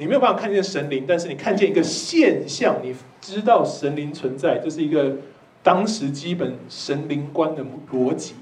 [0.01, 5.15] 你没有办法看见神灵，但是你看见一个现象，你知道神灵存在，这是一个
[5.63, 8.35] 当时基本神灵观的逻辑。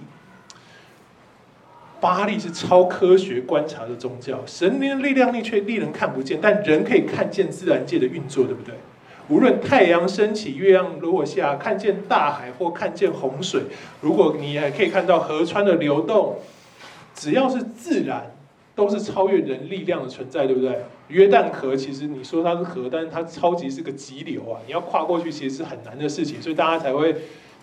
[2.00, 8.76] 巴利是超科学观察的宗教，神灵的力量力却令人看不见，但人可以看见自然界的运作，对不对？
[9.28, 13.62] 无论太阳升起、月亮落下，看见大海或看见洪水，
[14.00, 16.36] 如果你还可以看到河川的流动，
[17.16, 18.30] 只要是自然。
[18.78, 20.84] 都是超越人力量的存在，对不对？
[21.08, 24.60] 约旦河其实你说它是河，但是它超级是个急流啊！
[24.66, 27.14] 你要跨过去，其实是很难的事情，所以大家才会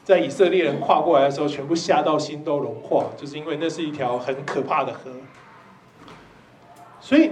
[0.03, 5.11] 在以色列人跨过来的时候，全部吓到心都融化，就是因为那是一条很可怕的河。
[6.99, 7.31] 所以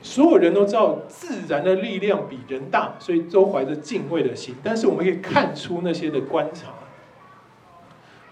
[0.00, 4.54] 所有人都知道自然的力量比人大，所以都怀着敬畏的心。
[4.62, 6.72] 但是我们可以看出那些的观察。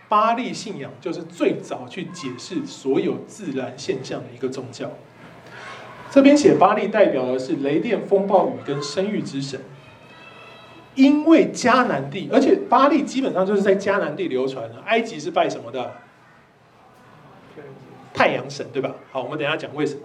[0.09, 4.89] 巴力信仰就是最早去解释所有自然现象的一个宗教。
[6.17, 9.61] 这边写巴力代表的是雷电、风暴雨跟生育之神。
[10.95, 14.81] 因为迦南地，而且巴力基本上就是在迦南地流传的。
[14.87, 15.93] 埃及是拜什么的？
[18.15, 18.95] 太阳神，对吧？
[19.13, 20.01] 好，我们等一下讲为什么。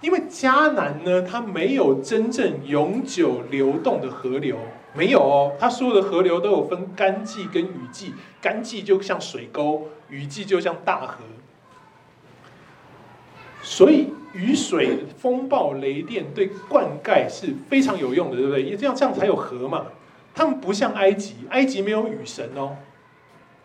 [0.00, 4.58] 因为迦南呢，它没有真正永久流动的河流，
[4.92, 5.52] 没有哦。
[5.60, 8.12] 它所有的河流都有分干季跟雨季，
[8.42, 11.18] 干季就像水沟，雨季就像大河。
[13.62, 18.62] 所以雨水、风暴、雷电对灌溉是非常有用的，对不对？
[18.62, 19.86] 也这样这样才有河嘛。
[20.34, 22.76] 他们不像埃及，埃及没有雨神哦。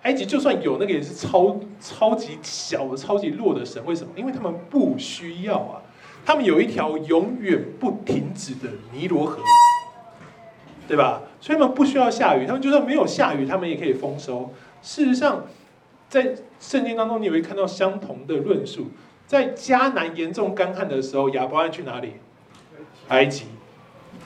[0.04, 3.84] 埃及就算有那个也是超超级小的、超级弱的神。
[3.86, 4.14] 为什么？
[4.16, 5.82] 因为他们不需要啊。
[6.26, 9.42] 他们有一条永远不停止的尼罗河，
[10.88, 11.24] 对吧？
[11.42, 12.46] 所以他们不需要下雨。
[12.46, 14.54] 他们就算没有下雨，他们也可以丰收。
[14.82, 15.46] 事实上，
[16.08, 18.92] 在圣经当中，你也会看到相同的论述。
[19.30, 22.14] 在迦南严重干旱的时候，亚伯安去哪里？
[23.10, 23.46] 埃及。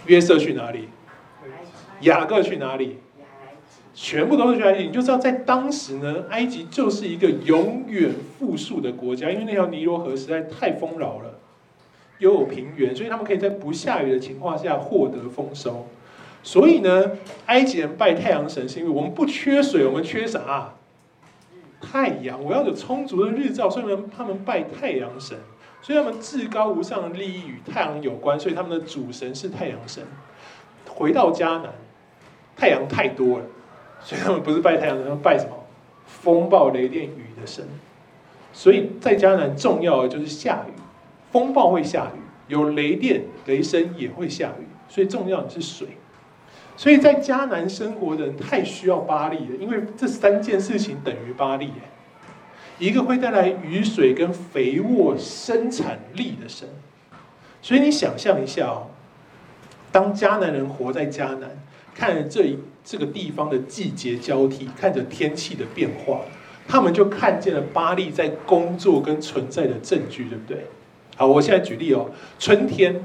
[0.06, 0.88] 约瑟去哪里？
[2.00, 3.00] 雅各去哪里？
[3.94, 4.84] 全部都是去埃及。
[4.86, 11.38] 你就知道，在当时呢，埃及就是一个永远富庶的国家，因为那条尼罗河实在太丰饶了，
[12.20, 15.86] 又有平原，所以他们可以在不下雨的情况下获得丰收。
[16.44, 17.12] 所以呢，
[17.48, 20.76] 埃及人拜太阳神，是因为我们不缺水，我们缺啥？
[21.92, 25.38] 太阳，我要有充足的日照，所以他们他们拜太阳神，
[25.82, 30.04] 所以他们至高无上的利益与太阳有关，所以他们的主神是太阳神。
[30.88, 31.74] 回到迦南，
[32.56, 33.46] 太阳太多了，
[34.02, 35.52] 所以他们不是拜太阳神，他们拜什么？
[36.06, 37.66] 风暴、雷电、雨的神。
[38.52, 40.72] 所以在迦南重要的就是下雨，
[41.32, 45.88] 风暴会下雨，有雷电、雷声也会下雨，所以重要的是水。
[46.76, 51.72] 所以在迦南生活的人太需要巴力了，因为这三件事情等于巴力，
[52.80, 56.68] 一个会带来雨水跟肥沃生产力的神。
[57.62, 58.88] 所以你想象一下哦，
[59.92, 61.50] 当迦南人活在迦南，
[61.94, 66.22] 看着这一这个地方的季节交替，看着天气的变化，
[66.68, 70.66] 他们就看见了巴力在工作跟存在的证据，对不对？
[71.16, 72.10] 好，我现在举例哦，
[72.40, 73.00] 春天，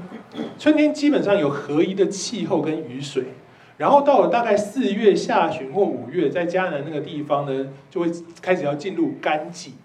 [0.57, 3.25] 春天基本上有合一的气候跟雨水。
[3.79, 8.11] 然后到了大概四月下旬或五月，在迦南那个地方呢，就会
[8.41, 9.75] 开始要进入干季。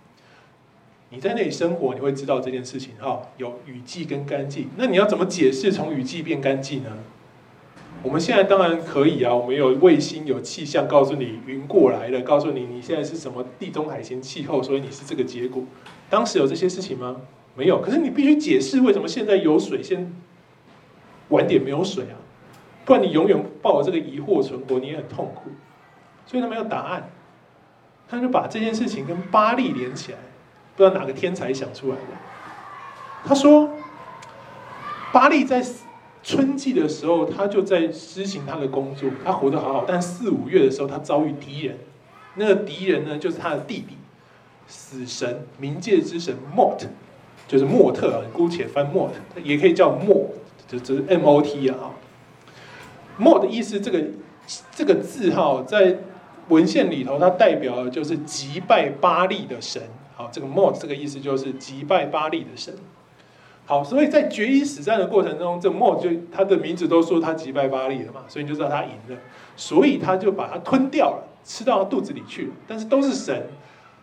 [1.11, 4.67] 你在那里生活，你会知道这件事情哈，有雨季跟干季。
[4.77, 6.91] 那你要怎么解释从雨季变干季呢？
[8.03, 15.63] 我们现在当然可以啊，我们有卫星、有气象，告诉你云过来了，告诉你你现在是什么地中海型气候，所以你是这个结果。
[16.11, 17.21] 当时有这些事情吗？
[17.55, 17.81] 没有。
[17.81, 20.13] 可是你必须解释为什么现在有水，先
[21.29, 22.19] 晚点没有水啊？
[22.85, 25.51] 不然你永远抱着这个疑惑存活，你也很痛苦。
[26.27, 27.11] 所以他没有答案，
[28.07, 30.19] 他就把这件事情跟巴力连起来，
[30.77, 32.03] 不知道哪个天才想出来的。
[33.25, 33.71] 他说，
[35.13, 35.65] 巴力在
[36.23, 39.85] 春季的时候，他就在施行他的工作，他活得好好。
[39.89, 41.79] 但四五月的时候，他遭遇敌人，
[42.35, 43.97] 那个敌人呢，就是他的弟弟，
[44.67, 46.87] 死神冥界之神莫特，
[47.49, 50.31] 就是莫特啊，姑且翻莫特，也可以叫莫，
[50.67, 51.91] 就就是 M O T 啊。
[53.17, 54.03] 莫的意思，这个
[54.75, 55.99] 这个字哈，在
[56.49, 59.83] 文献里头，它代表的就是击败巴力的神。
[60.15, 62.75] 好，这个莫这个意思就是击败巴力的神。
[63.67, 69.17] 好，所以在决一死战的过程中，这莫就他的名字都说他击败巴力了嘛，所以你就知道他赢了。
[69.57, 72.53] 所以他就把它吞掉了，吃到肚子里去了。
[72.67, 73.49] 但是都是神。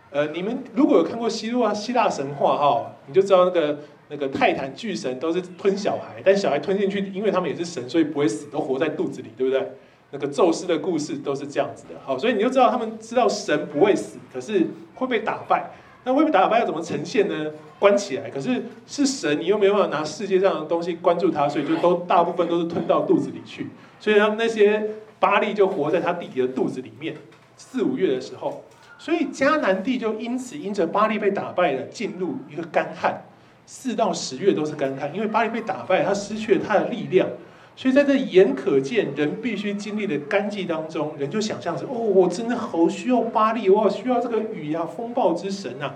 [0.09, 3.77] 呃，你们如果有看过希腊希腊神话哈，你就知道那个。
[4.11, 9.71] 那个泰坦巨神都是吞小孩，但小孩吞进去，因为他们也是神，所以不会死，都活在肚子里，对不对？
[10.11, 11.95] 那个宙斯的故事都是这样子的。
[12.03, 15.71] 好，所以你就知道他们知道神不会死，可是会被打败。
[16.03, 17.51] 那会被打败要怎么呈现呢？
[17.79, 23.67] 关起来，可是是神，你又没有办法拿世界上的东西关住他，所以就都大部分都是吞到肚子里去。
[23.97, 24.89] 所以他们那些
[25.21, 27.15] 巴力就活在他弟弟的肚子里面。
[27.55, 28.65] 四五月的时候，
[28.97, 33.21] 所以迦南地就因此因着巴力被打败了，进入一个干旱。
[33.65, 37.27] 四到十月都是干旱，因为巴力被打败，他失去了他的力量，
[37.75, 45.95] 所以在这眼可见、人必须经历的干季当中，人就想象着：哦，我真的好需要巴力，我好需要这个雨啊，风暴之神啊。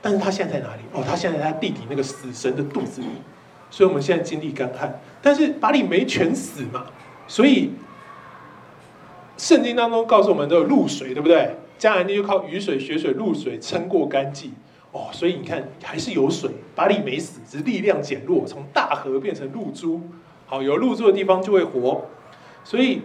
[0.00, 0.82] 但是他现在在哪里？
[0.92, 3.08] 哦，他现在在他弟弟那个死神的肚子里，
[3.70, 6.86] 所以我们现在经历干旱，但是巴力没全死嘛，
[7.26, 7.72] 所以
[9.36, 11.56] 圣经当中告诉我们都有露水，对不对？
[11.78, 14.52] 迦南地就靠雨水、雪水、露水撑过干季。
[14.96, 20.00] 哦，所以你看还是有水，巴力没死，只是力量减弱，从大河变成露珠。
[20.46, 22.06] 好，有露珠的地方就会活。
[22.64, 23.02] 所以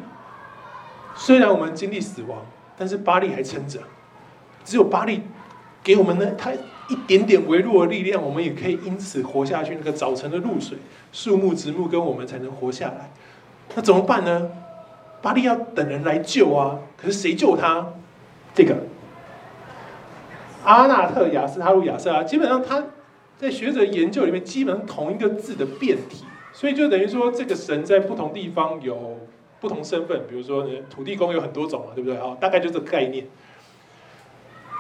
[1.16, 2.46] 虽然我们经历死亡，
[2.78, 3.82] 但是巴力还撑着。
[4.64, 5.24] 只有巴力
[5.84, 6.54] 给我们呢，他
[6.88, 9.76] 一点点微弱的力量，我们也可以因此活下去。
[9.76, 10.78] 那个早晨的露水，
[11.12, 13.12] 树木植物跟我们才能活下来。
[13.76, 14.50] 那怎么办呢？
[15.22, 17.94] 巴力要等人来救啊，可是谁救他？
[18.54, 18.78] 这个。
[20.64, 22.84] 阿纳特亚斯他路亚瑟啊，基本上他
[23.38, 29.18] 在学者研究里面，基本上同一个字的变体，所以就等于说，这个神在不同地方有
[29.59, 30.22] 不同身份。
[30.30, 32.20] 比如说呢，土地公有很多种嘛，对不对？
[32.20, 33.26] 好，大概就这个概念。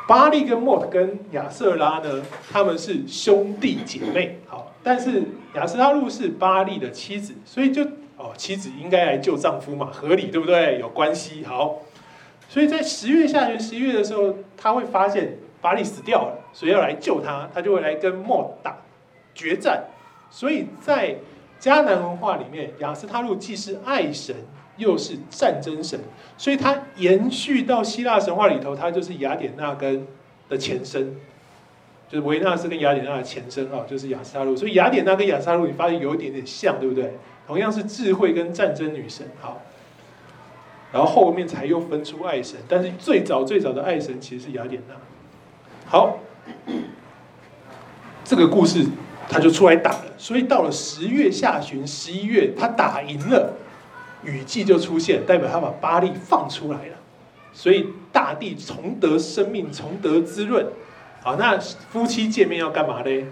[0.07, 2.21] 巴力跟莫特跟亚瑟拉呢，
[2.51, 4.39] 他们是兄弟姐妹。
[4.47, 5.23] 好，但是
[5.55, 7.83] 亚斯他路是巴力的妻子，所以就
[8.17, 10.77] 哦，妻子应该来救丈夫嘛，合理对不对？
[10.79, 11.45] 有关系。
[11.45, 11.79] 好，
[12.47, 15.39] 所以在十月下旬、十一月的时候，他会发现。
[15.61, 18.77] 巴力死掉了，所以要来救他，他就会来跟莫打
[19.35, 19.85] 决战。
[20.29, 21.17] 所以在
[21.59, 24.35] 迦南文化里面，亚斯他路既是爱神，
[24.77, 25.99] 又是战争神，
[26.37, 30.07] 所以他延续到希腊神话里头，他就是雅典娜跟
[30.49, 31.15] 的前身，
[32.09, 34.55] 就是维纳斯跟雅典娜的前身啊，就是亚斯他路。
[34.55, 37.13] 所以雅典娜跟亚斯他路，你发现有一点点像，对不对？
[37.45, 39.61] 同样是智慧跟战争女神，好，
[40.93, 44.95] 然后后面才又分出爱神，但是最早最早的爱神其实是雅典娜。
[45.91, 46.17] 好，
[48.23, 48.85] 这个故事
[49.27, 53.55] 他就出来打了，所以到了十月下旬、十一月，他打赢了，
[54.23, 56.95] 雨季就出现，代表他把巴力放出来了，
[57.51, 60.65] 所以大地重得生命，重得滋润。
[61.21, 63.27] 好，那夫妻见面要干嘛呢？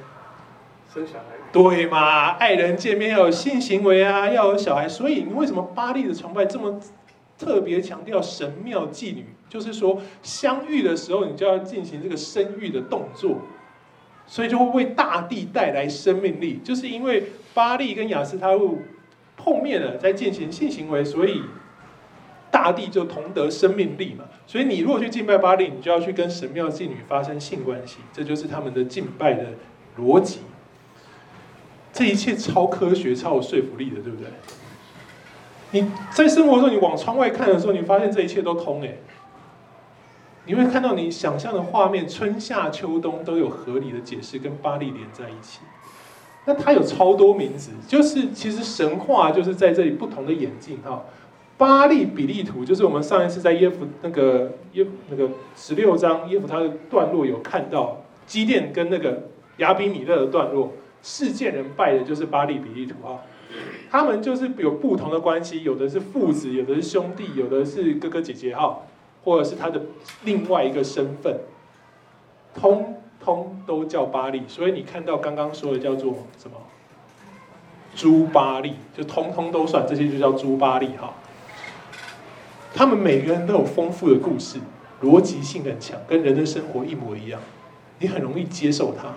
[0.94, 1.38] 生小孩。
[1.54, 4.86] 对嘛，爱人见面要有性行为啊，要有小孩。
[4.86, 6.78] 所以你为什么巴力的崇拜这么
[7.40, 9.26] 特别强调神庙妓女？
[9.50, 13.40] 就是说，相遇的时候，你就要进行这个生育的动作，
[14.28, 16.60] 所以就会为大地带来生命力。
[16.64, 18.80] 就是因为巴利跟雅斯他路
[19.36, 21.42] 碰面了，在进行性行为，所以
[22.52, 24.26] 大地就同得生命力嘛。
[24.46, 29.46] 所以你如果去敬拜巴利，你就要去跟神庙妓女发生性关系，这就是他们的敬拜的
[29.98, 30.42] 逻辑。
[31.92, 34.28] 这一切超科学、超有说服力的，对不对？
[35.72, 39.00] 你在生活中，你往窗外看的时候，你发现这一切都通诶。
[40.46, 45.60] 你会看到你想象的画面，春夏秋冬都有合理的解释，跟巴力连在一起。
[46.46, 51.04] 那它有超多名字，就是其实神话就是在这里不同的演进哈。
[51.56, 60.72] 巴力比利图就是我们上一次在耶夫那个耶那个十六章耶夫他的段落有看到基甸跟那个亚比米勒的段落，
[61.04, 63.20] 世界人拜的就是巴力比利图啊。
[63.90, 68.80] 他们就是有不同的关系，有的是父子，有的是兄弟，有的是哥哥姐姐哈。
[69.22, 69.82] 或者是他的
[70.24, 71.40] 另外一个身份，
[72.56, 76.56] 通通都叫巴力，所以你看到刚刚说的叫做什么？
[77.94, 81.14] 朱巴力，就通通都算，这些就叫朱巴力哈。
[82.74, 84.58] 他们每个人都有丰富的故事，
[85.02, 87.42] 逻辑性很强，跟人的生活一模一样，
[88.00, 89.14] 你很容易接受它。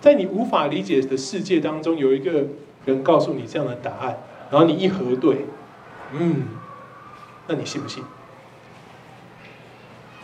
[0.00, 2.44] 在你无法理解的世界当中，有一个
[2.92, 4.18] 人告诉你这样的答案，
[4.50, 5.46] 然后你一核对，
[6.12, 6.42] 嗯，
[7.46, 8.02] 那你信不信？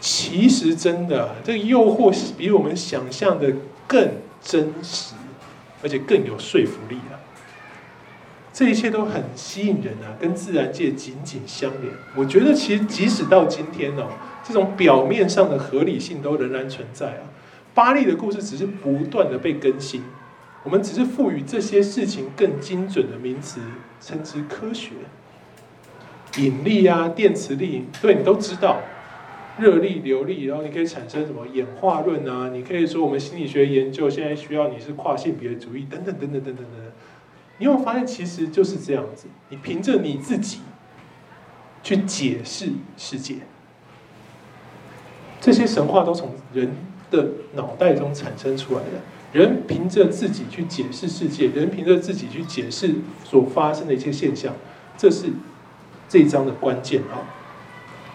[0.01, 3.53] 其实真的，这个诱惑比我们想象的
[3.87, 4.11] 更
[4.43, 5.15] 真实，
[5.83, 7.17] 而且更有说服力啊！
[8.53, 11.93] 这一切都很吸引人啊，跟自然界紧紧相连。
[12.15, 14.09] 我觉得，其实即使到今天哦，
[14.47, 17.25] 这种表面上的合理性都仍然存在啊。
[17.73, 20.05] 巴力的故事只是不断的被更新，
[20.65, 23.61] 我们只是赋予这些事情更精准的名词，
[24.01, 24.93] 称之科学。
[26.39, 28.81] 引力啊，电磁力，对，你都知道。
[29.57, 32.51] 热力、流力，然后你可以产生什么演化论啊？
[32.53, 36.67] 你可以说我们心理学研究现在需要你是跨性别主义等等等等等等等。
[37.59, 39.29] 你有没有发现其实就是这样子？
[39.51, 40.59] 你凭着你自己
[41.85, 43.37] 去解释世界，
[45.41, 46.75] 这些神话都从人
[47.13, 48.91] 的脑袋中产生出来的。
[49.35, 54.55] 人凭着自己去解释世界，人凭着自己去解释所发生的一些现象，
[54.97, 55.27] 这是
[56.09, 57.29] 这一章的关键啊！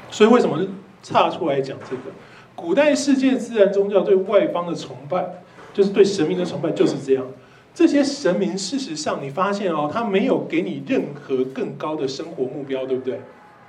[0.10, 0.66] 所以为什么？
[1.02, 2.12] 岔出来讲这个，
[2.56, 5.44] 古代世界自然宗教对外邦的崇拜，
[5.74, 7.26] 就是对神明的崇拜，就是这样。
[7.74, 13.22] 这些神明事实上，你发现哦，他没有给你任何更高的生活目标，对不对？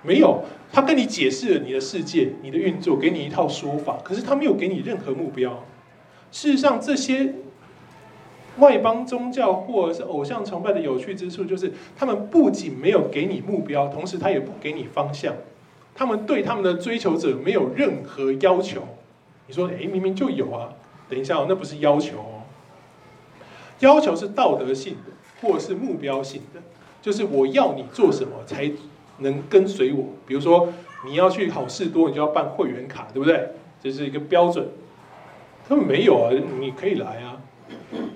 [0.03, 0.43] 没有，
[0.73, 5.65] 他跟你解释了你的世界、你的运作，给你一套说法，可是他没有给你任何目标。
[6.33, 7.35] 事实上，这些
[8.59, 15.35] 外邦宗教或者是偶像崇拜的有趣之处，就是他们不仅没有给你目标，同时他也不给你方向。
[15.95, 18.83] 他们对他们的追求者没有任何要求。
[19.47, 20.73] 你说，诶，明明就有啊！
[21.09, 22.47] 等一下哦，那不是要求哦。
[23.81, 26.61] 要求是道德性的，或是目标性的，
[27.03, 28.71] 就是我要你做什么才
[29.19, 30.05] 能跟随我。
[30.27, 30.69] 比如说，
[31.05, 33.49] 你要去好事多，你就要办会员卡，对不对？
[33.83, 34.69] 这是一个标准。
[35.71, 37.41] 他们没有啊，你可以来啊。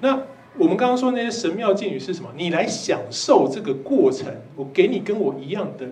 [0.02, 0.20] 那
[0.58, 2.28] 我们刚刚说那些神庙妓女是什么？
[2.36, 4.26] 你来享受这个过程，
[4.56, 5.88] 我给你跟我一样的。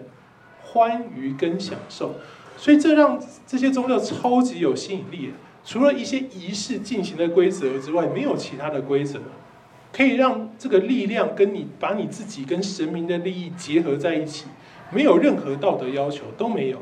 [0.65, 2.15] 欢愉跟享受，
[2.57, 5.35] 所以这让这些宗教超级有吸引力。
[5.63, 9.21] 除了一些仪式进行的规则之外，没有其他的规则
[9.93, 14.47] 可以让这个力量跟你把你自己跟神明的利益结合在一起，
[14.91, 16.79] 没有任何道德要求都没有。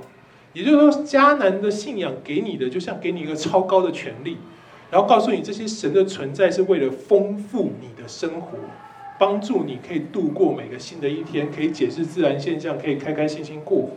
[0.53, 4.37] 也就是说，迦南的信仰给你的，就像给你一个超高的权利，
[4.91, 8.59] 然后告诉你这些神的存在是为了丰富你的生活，
[9.19, 13.93] 帮助你可以度过每个新的一天，可以解释自然现象，可以开开心心过活。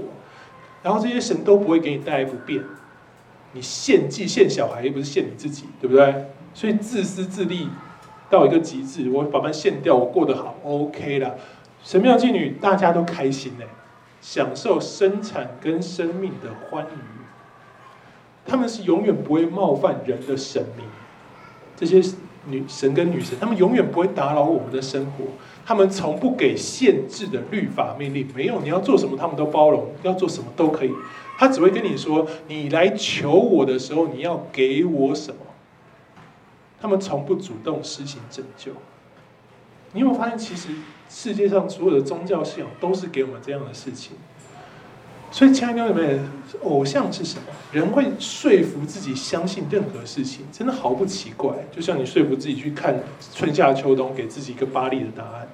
[0.83, 2.63] 然后这些神都不会给你带来不便。
[3.53, 6.25] 你献祭献小孩，又不是献你自己，对不对？
[6.53, 7.69] 所以自私自利
[8.29, 11.31] 到一个极致，我把它献掉，我过得好，OK 啦。
[11.83, 13.65] 神庙妓女大家都开心呢。
[14.21, 17.22] 享受生产跟生命的欢愉，
[18.45, 20.85] 他们是永远不会冒犯人的神明。
[21.75, 22.01] 这些
[22.47, 25.25] 女神跟女神，他们永远不会打扰我们的生活。
[25.65, 30.91] 他们从不给限制的律法命令，没有你要做什么，他们都包容，要做什么都可以。
[31.37, 35.39] 他只会跟你说，你来求我的时候，你要给我什么。
[36.81, 38.73] 他们从不主动施行拯救。
[39.93, 40.69] 你有没有发现，其实？
[41.09, 44.17] 世界上所有的宗教信仰都是给我们这样的事情，
[45.33, 46.19] 所以亲爱的朋友们，
[46.61, 47.45] 偶像是什么？
[47.71, 51.51] 人会说服自己相信任何事情，真的毫不奇怪。
[51.71, 52.99] 就像你说服自己去看
[53.33, 55.47] 春夏秋冬，给自己一个巴力的答案。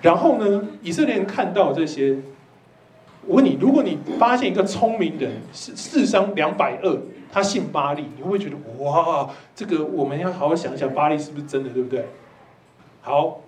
[0.00, 2.18] 然后呢，以色列人看到这些，
[3.26, 6.98] 我问你：如果你发现一个聪明人是智商两百二，
[7.32, 8.54] 他信巴力，你会不会觉得
[8.84, 12.06] 哇，这个我们要好好想一想，巴力是不是真的，对不对？
[13.00, 13.40] 好。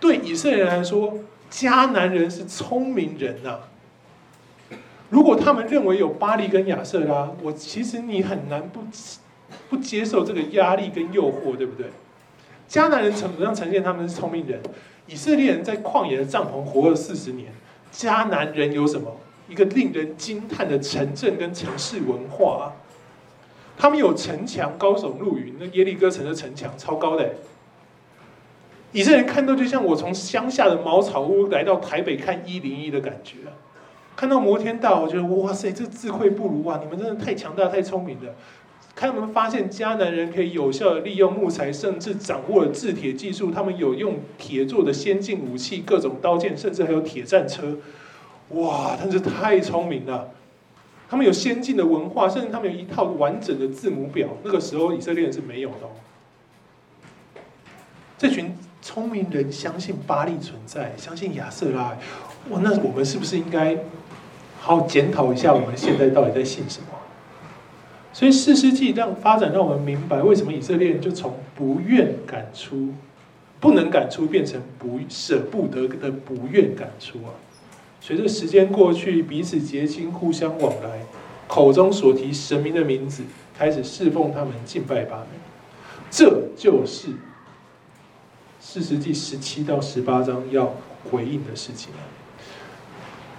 [0.00, 1.18] 对以色列人来说，
[1.50, 3.60] 迦南人是聪明人呐、啊。
[5.10, 8.80] 如果他们认为有巴力跟亚舍拉，我其实你很难不
[9.68, 11.90] 不接受这个压力跟诱惑，对不对？
[12.68, 14.60] 迦南人怎么样呈现他们是聪明人？
[15.06, 17.52] 以色列人在旷野的帐篷活了四十年，
[17.92, 19.16] 迦南人有什么？
[19.48, 22.72] 一个令人惊叹的城镇跟城市文化，
[23.76, 27.34] 他们有城墙高耸入云，那耶利哥城的城墙超高的。
[28.92, 33.38] 以色列人看到，就像我从乡下的茅草屋来到台北看一零一的感觉，
[34.20, 36.78] 看到摩天大，我觉得哇塞，这自愧不如啊！
[36.84, 38.34] 你们真的太强大、太聪明了。
[38.94, 47.78] 看他们发现迦南人可以有效的利用木材，甚至掌握了制铁技术，他们有用铁做的先进武器，各种刀剑，甚至还有铁战车。
[48.50, 50.28] 哇，真是太聪明了！
[51.08, 54.28] 他们有先进的文化，甚至他们有一套完整的字母表。
[54.44, 55.90] 那个时候以色列人是没有的哦。
[58.18, 58.54] 这群。
[58.82, 61.94] 聪明人相信巴力存在，相信亚瑟拉，
[62.48, 63.76] 哇，那我们是不是应该
[64.60, 66.86] 好好检讨一下，我们现在到底在信什么？
[68.12, 72.92] 所以士师记让发展让我们明白，为什么以色列人就从不愿赶出，
[73.58, 77.32] 不能赶出，变成不舍不得的不愿赶出啊！
[78.00, 81.00] 随着时间过去，彼此结亲，互相往来，
[81.48, 83.22] 口中所提神明的名字，
[83.56, 85.26] 开始侍奉他们，敬拜他们，
[86.10, 87.08] 这就是。
[88.62, 90.74] 四世纪十七到十八章要
[91.10, 91.90] 回应的事情，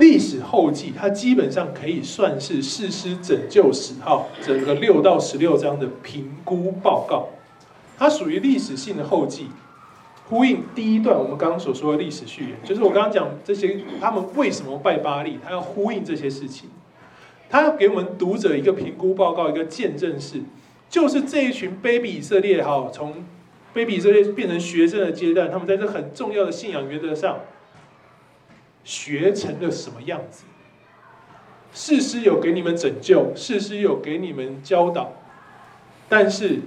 [0.01, 7.29] 历史后记它基本上可以算是士师拯救史哈，整个六到十六章的评估报告，
[7.99, 9.45] 它属于历史性的后记，
[10.27, 16.67] 呼应第一段我们刚刚所说的历史序言，就是我刚刚讲这些他们为什么拜巴力，他要呼应这些事情，
[17.47, 20.41] 他要给我们读者一个评估报告，一个见证式，
[20.89, 23.23] 就是这一群卑鄙以色列哈从。
[23.73, 27.39] 卑鄙以色列变成学生的阶段，他们在这很重要的信仰原则上
[28.83, 30.43] 学成了什么样子？
[31.73, 35.13] 事师有给你们拯救，事师有给你们教导，
[36.09, 36.59] 但是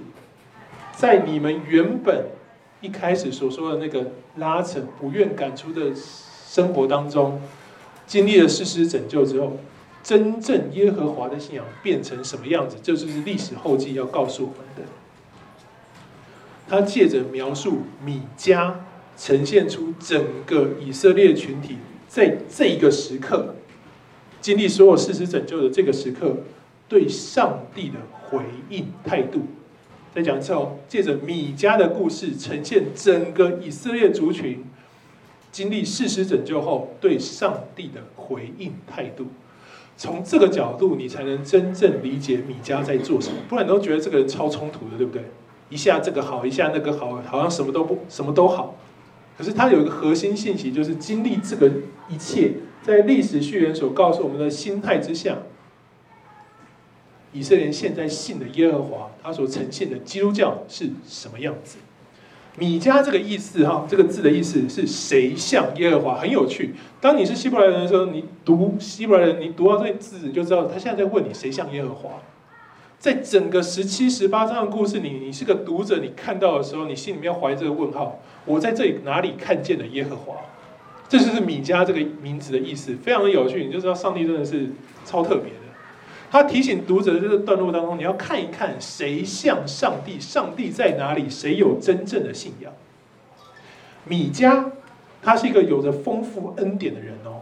[0.95, 2.25] 在你们原本
[2.81, 7.39] 一开始所说的那个拉扯、不愿赶出的生活当中，
[8.07, 9.57] 经历了士师拯救之后，
[10.01, 12.77] 真正耶和华的信仰变成什么样子？
[12.81, 14.83] 这就是历史后记要告诉我们的。
[16.67, 18.73] 他借着描述米迦，
[19.15, 21.77] 呈现出整个以色列群体
[22.15, 23.53] 在这一个时刻
[24.39, 26.33] 经历所有事实拯救的这个时刻，
[26.87, 29.41] 对上帝的回应态度。
[30.13, 34.63] 再讲一次哦，借着米迦的故事，呈现整个以色列族群
[35.51, 39.25] 经历事实拯救后对上帝的回应态度。
[39.97, 43.39] 从这个角度，你才能真正理解米迦在做什么。
[43.49, 45.21] 不然你都觉得这个人超冲突的，对不对？
[45.69, 48.77] 一下这个好，一下那个好，好像什么都不什么都好。
[49.37, 51.69] 可是它有一个核心信息，就是经历这个
[52.07, 55.39] 一切，在历史序言所告诉我们的心态之下，
[57.33, 61.77] 以色列人现在信的耶和华，他所呈现的基督教是什么样子？
[62.57, 66.15] 米迦这个意思哈，这个字的意思是谁像耶和华？
[66.17, 66.73] 很有趣。
[67.01, 72.11] 当你是希伯来人的时候，你读希伯来人，你读到这个字，你就知道他现在在问你谁像耶和华。
[72.97, 80.35] 在整个十七、十八章的故事里，你是个读者，你看到的时候，你心里面怀这个问号：我在这里哪里看见了耶和华？
[81.07, 83.63] 这就是米迦这个名字的意思，非常的有趣。
[83.63, 84.69] 你就知道上帝真的是
[85.05, 85.59] 超特别的。
[86.31, 92.73] 他提醒读者的，这个段落当中，你要看一看谁像上帝，上帝在哪里，谁有真正的信仰。
[94.05, 94.71] 米迦，
[95.21, 97.41] 他是一个有着丰富恩典的人哦。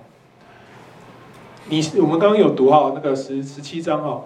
[1.70, 4.26] 你我们刚刚有读哈，那个十十七章哈。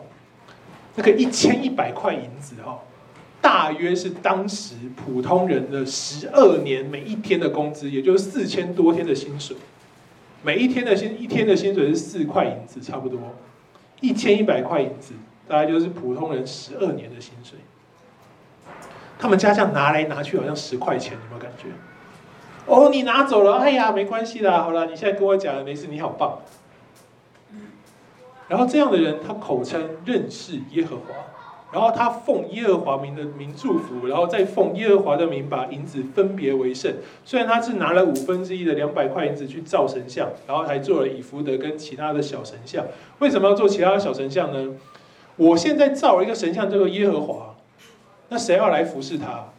[0.97, 2.79] 那个一千一百块银子哈，
[3.39, 9.55] 大约是当时普通人的十二年每一天的工资，也就是四千多天的薪水。
[10.41, 13.19] 每一天的薪一天的薪水是四块银子，差不多
[14.01, 15.13] 一千一百块银子，
[15.47, 17.59] 大概就是普通人十二年的薪水。
[19.19, 21.69] 他们家这样拿来拿去，好像十块钱，有没有感觉？
[22.65, 26.39] 哦，你拿走了，哎呀，没关系啦，好了，你现在跟我讲了，没事，你好棒。
[28.47, 31.13] 然后这样的人，他口称认识耶和华，
[31.71, 36.93] 然后他奉耶和华名的名祝福，然后再奉耶和华的名把银子分别为圣。
[37.25, 42.85] 虽然他是拿了五分之一的两百块银子去造神像，然后还做了以弗得跟其他的小神像。
[43.19, 44.73] 为什么要做其他的小神像呢？
[45.35, 47.55] 我现在造了一个神像叫做耶和华，
[48.29, 49.49] 那谁要来服侍他？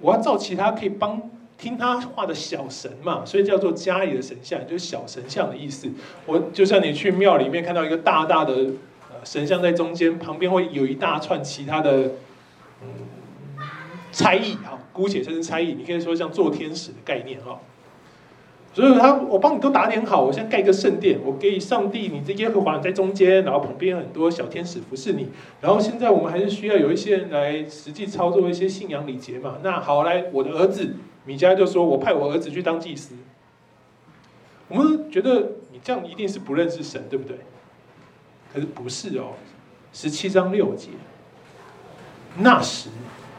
[0.00, 1.30] 我要造其他可以帮。
[1.58, 5.88] 听他画的小神嘛，所以叫做家里的神像，就是小神像的意思。
[6.26, 8.52] 我就像你去庙里面看到一个大大的
[9.10, 12.12] 呃神像在中间，旁边会有一大串其他的
[12.82, 12.88] 嗯
[14.12, 17.58] 差役哈，姑且称之差役，你可以说像做天使的概念哈。
[18.74, 25.28] 所以他我帮你都打点好，我先盖一个圣殿，我给上帝，你这耶和华在中间，然后旁边很多小天使服侍你。
[25.62, 29.56] 然后现在我们还是需要有一些人来实际操作一些信仰礼节嘛。
[29.62, 30.94] 那好，来我的儿子。
[31.26, 33.14] 米迦就说：“我派我儿子去当祭司。”
[34.68, 37.36] 我们觉得你这样一定是不认识神，对不对？
[38.52, 39.32] 可是不是哦。
[39.92, 40.88] 十七章六节，
[42.38, 42.90] 那时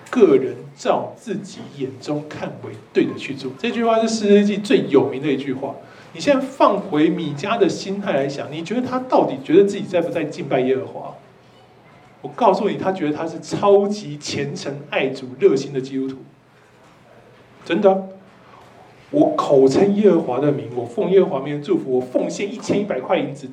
[0.10, 3.52] 个人照自己眼中看为对的去做。
[3.60, 5.76] 这句话是士师记最有名的一句话。
[6.14, 11.16] 你现在放回米迦的心态来想，你觉得他到底觉得自己在不在敬拜耶和华？
[12.22, 16.18] 我告诉你，他觉得他是超级虔诚、爱主、热心的基督徒。
[17.68, 18.08] 真的，
[19.12, 23.50] 我口称耶和华的名，我奉耶和华名祝福，我奉献一千一百块银子，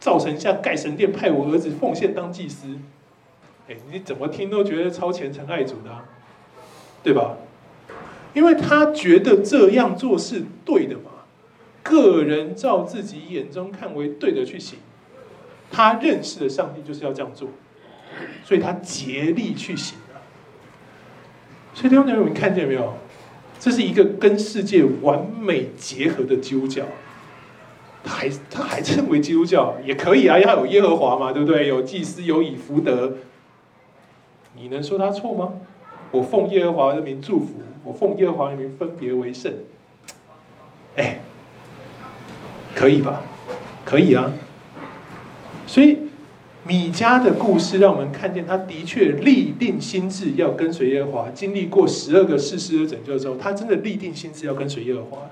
[0.00, 2.78] 造神像、盖神殿，派我儿子奉献当祭司。
[3.68, 5.90] 哎，你怎么听都觉得超虔诚爱主的，
[7.02, 7.36] 对吧？
[8.32, 11.10] 因为他觉得这样做是对的嘛，
[11.82, 14.78] 个人照自己眼中看为对的去行，
[15.70, 17.50] 他认识的上帝就是要这样做，
[18.44, 20.24] 所以他竭力去行啊。
[21.74, 22.94] 所以弟兄姊妹，你看见没有？
[23.58, 26.84] 这是一个跟世界完美结合的基督教，
[28.04, 31.66] 他还他还称为基督教也可以啊，要有耶和华嘛，对不对？
[31.66, 33.14] 有祭司，有以弗得，
[34.54, 35.54] 你能说他错吗？
[36.10, 37.54] 我奉耶和华的名祝福，
[37.84, 39.52] 我奉耶和华的名分别为圣，
[40.96, 41.20] 哎，
[42.74, 43.22] 可以吧？
[43.84, 44.32] 可以啊，
[45.66, 45.98] 所以。
[46.68, 51.30] 米迦的故事让我们看见，他的确立定心智要跟随耶和华。
[51.30, 55.30] 经历过十二个士师的拯救之后，他真的立定心智要跟随耶和华。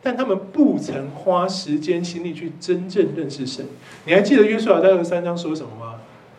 [0.00, 3.66] 但他们不曾花时间心力去真正认识神。
[4.06, 5.96] 你还记得约书亚在二十三章说什么吗？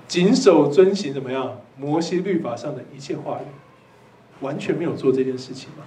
[0.07, 1.59] 谨守遵行怎么样？
[1.77, 3.51] 摩西律法上的一切话语，
[4.39, 5.83] 完全没有做这件事情吗？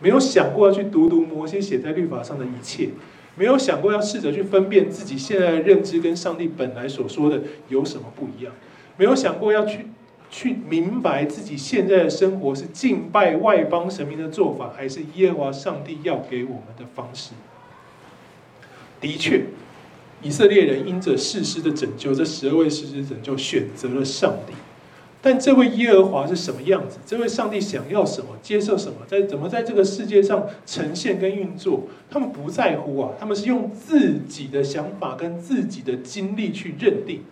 [0.00, 2.90] 没有想过要去读读摩西写在律法上的一切。
[3.36, 8.52] 没有想过要试着去分辨自己现在的认知跟上帝本来所说的有什么不一样，
[8.96, 9.86] 没有想过要去
[10.30, 17.32] 去明白自己现在的生活是敬拜外邦神明的做法，还是耶和华上帝要给我们的方式。
[19.00, 19.42] 的确，
[20.22, 24.54] 以色列人因着事实的拯救，这十二位事实拯救，选择了上帝。
[25.24, 26.98] 但这位耶和华是什么样子？
[27.06, 28.36] 这位上帝想要什么？
[28.42, 28.98] 接受什么？
[29.06, 31.84] 在怎么在这个世界上呈现跟运作？
[32.10, 33.12] 他们不在乎啊！
[33.18, 37.22] 他们是用自己的想法跟自己的经历去认定。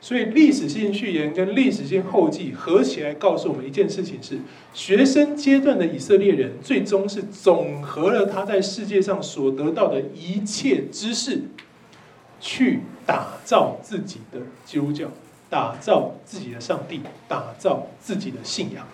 [0.00, 4.38] 所以历史性序言跟历史性后记合起来告诉我们一件事情是：
[4.72, 11.42] 学生阶段的以色列人最终是总和了他在世界上所得到的一切知识，
[12.40, 15.10] 去打造自己的基督教。
[15.50, 18.86] 打造自己的上帝，打造自己的信仰。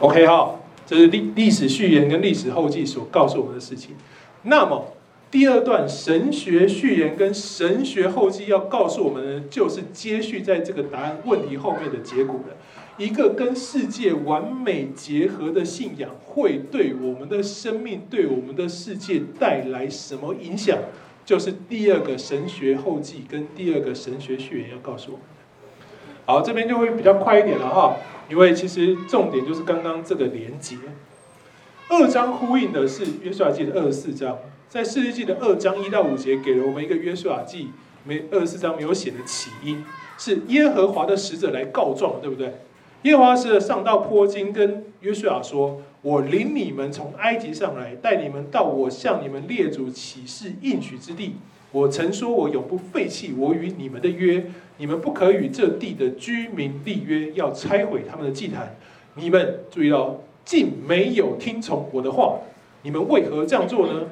[0.00, 3.96] OK 哈，这是历历史序言跟历史后记所告诉我们的事情。
[4.42, 4.94] 那么
[5.30, 12.56] 第二段神学序言跟神学后记要告诉我们的，就是接续在这个答案问题后面的结果了。
[12.98, 20.76] 一个跟世界完美结合的信仰，会对我们的生命、对我们的世界带来什么影响？
[21.24, 25.86] 就是第二个神学后记跟第二个神学序言要告诉我们的。
[26.26, 27.96] 好，这边就会比较快一点了哈，
[28.28, 30.76] 因为其实重点就是刚刚这个连结。
[31.88, 37.70] 二章呼应的是约书亚记的二十四章，在士师记的二章一到五节给了我们一个约书亚记
[38.04, 39.84] 没二十四章没有写的起因，
[40.16, 42.60] 是耶和华的使者来告状，对不对？
[43.02, 51.34] 耶和华使者上到坡经跟约书亚说：“我领你们从埃及上来，带你们到我向你们列祖起誓应许之地。
[51.72, 54.44] 我曾说我永不废弃我与你们的约，
[54.78, 58.76] 你们不可与这地的居民立约，要拆毁他们的祭坛。
[59.14, 62.40] 你们注意到。”竟没有听从我的话，
[62.82, 64.06] 你们为何这样做呢？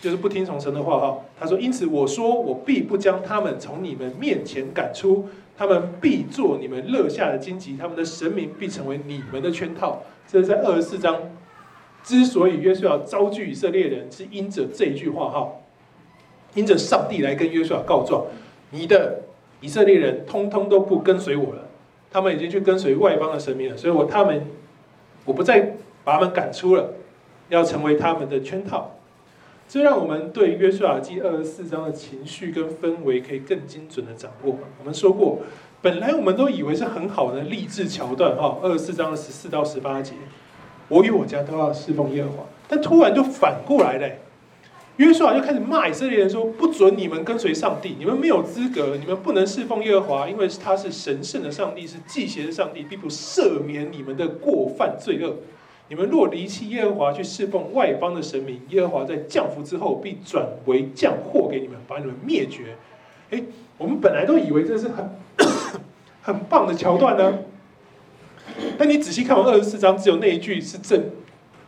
[0.00, 1.18] 就是不听从神的话哈。
[1.38, 11.16] 他说：“因此我说，我必不将他们从你们面前赶出，他们必做你们乐下的荆棘，他们的神明必成为你们的圈套。”这是在二十四章。
[12.02, 15.52] 之所以约书亚招聚以色列人，是因着这一句话哈，
[16.54, 18.24] 因着上帝来跟约书亚告状：
[18.70, 19.20] 你的
[19.60, 21.68] 以色列人通通都不跟随我了，
[22.10, 24.46] 他们已经去跟随外邦的神明了，所以我他们。
[25.26, 26.94] 我不再把他们赶出了，
[27.50, 28.96] 要成为他们的圈套。
[29.72, 34.58] 这让我们对约书亚记二十四章的情绪跟氛围可以更精准的掌握。
[34.80, 35.42] 我们说过，
[35.80, 40.14] 本来我们都以为是很好的励志桥段哈，二十四章的十四到十八节，
[40.88, 44.18] 我与我家都要侍奉耶和华，但突然就反过来嘞。
[44.96, 55.36] 约书亚就开始骂以色列人说：“不准你们跟随上帝，你们没有资格，你们不能侍奉耶和华，因为他是神圣的上帝，是祭邪的上帝，并不赦免你们的过犯罪恶。
[55.90, 62.76] 你们若离弃耶和华去侍奉外邦的神明，耶和华在降福之后必转为降祸给你们，把你们灭绝。”
[63.30, 63.44] 诶，
[63.76, 65.10] 我们本来都以为这是很
[66.22, 67.40] 很棒的桥段呢，
[68.78, 71.10] 但你仔细看完二十四章，只有那一句是正，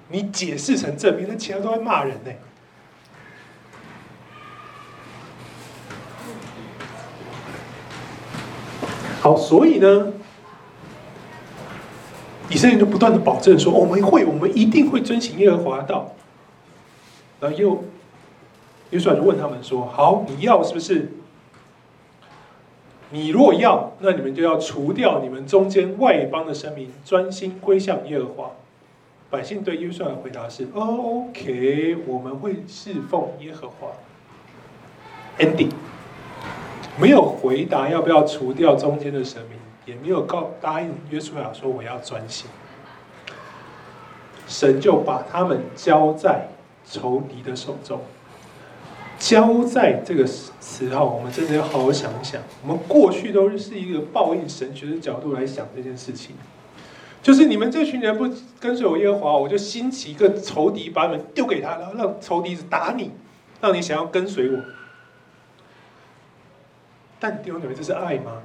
[0.08, 2.30] 你解释成正面，那其他都在骂人呢。
[9.20, 10.12] 好，所以呢，
[12.52, 16.12] 以色列就不断的保证说：“我们会，我们一定会遵行耶和华的道。”
[17.40, 17.82] 然后又，
[18.90, 21.10] 约书亚就问他们说：“好，你要是不是？
[23.10, 28.50] 你若要，那你们就要除掉你们中间外邦的神明，专心归向耶和华。”
[29.30, 33.88] 百姓对约书亚的回答是：“OK，我们会侍奉耶和华。”
[35.40, 35.70] Ending。
[37.00, 42.46] 没有回答要不要除掉中间的神明，也没有告答应约书亚说我要专心。
[44.46, 46.48] 神就把他们交在
[46.84, 48.00] 仇敌的手中。
[49.18, 52.42] 交在这个词号，我们真的要好好想一想。
[52.60, 56.34] 我们过去都是一个报应神学的角度来想这件事情，
[57.22, 58.28] 就是你们这群人不
[58.58, 63.12] 跟随我耶和华，我就兴起一个仇敌，把你们丢给他，然后让仇敌打你，
[63.60, 64.58] 让你想要跟随我。
[67.20, 68.42] 但弟兄姊妹，这是爱吗？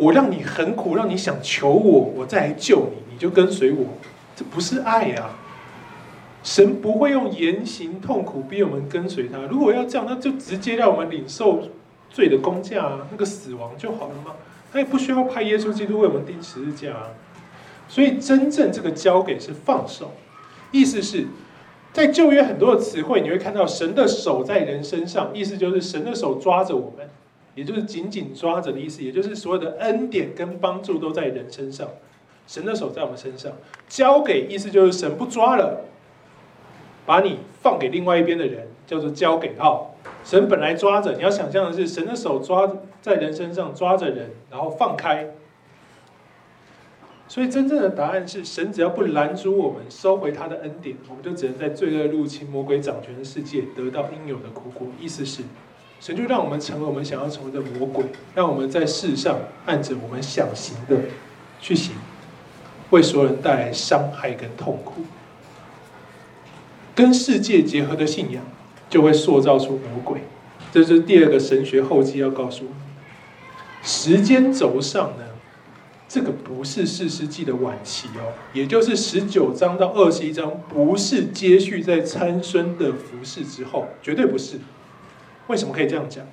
[0.00, 3.84] 我让你很苦，让你想求我，我再来救你，你就跟随我，
[4.34, 5.38] 这不是爱啊！
[6.42, 9.36] 神不会用言行痛苦逼我们跟随他。
[9.50, 11.62] 如果要这样，那就直接让我们领受
[12.08, 14.32] 罪的工价啊，那个死亡就好了吗？
[14.72, 17.08] 他也不需要派耶稣基督为我们钉十字架啊。
[17.86, 20.12] 所以真正这个交给是放手，
[20.70, 21.26] 意思是，
[21.92, 27.10] 在旧约很多的词汇，你会看到神的手在人身上，意思就是神的手抓着我们。
[27.54, 31.88] 也就是紧紧抓着的意思，也就是所有的恩典跟帮助都在人身上，
[32.46, 33.52] 神的手在我们身上，
[33.88, 35.84] 交给意思就是神不抓了，
[37.04, 39.90] 把你放给另外一边的人，叫做交给啊。
[40.24, 42.70] 神本来抓着，你要想象的是神的手抓
[43.02, 45.30] 在人身上抓着人，然后放开。
[47.28, 54.88] 所以真正的答案是，神只要不拦阻我们收回他的恩典，我们就只能在罪恶入侵、魔鬼掌权的世界得到应有的苦果。
[54.98, 55.42] 意思是。
[56.00, 60.96] 神就让我们成为我们想要成为的魔鬼，让我们在世上按着我们想行的
[61.60, 61.92] 去行，
[62.88, 65.02] 为所有人带来伤害跟痛苦。
[66.94, 68.42] 跟世界结合的信仰，
[68.88, 70.22] 就会塑造出魔鬼。
[70.72, 72.78] 这是第二个神学后记要告诉我们。
[73.82, 75.24] 时间轴上呢，
[76.08, 84.58] 这个不是四世纪的晚期哦，也就是十九章到二十一章，不是接续在参孙的服侍之后，绝对不是。
[85.50, 86.24] 为什么可以这样讲？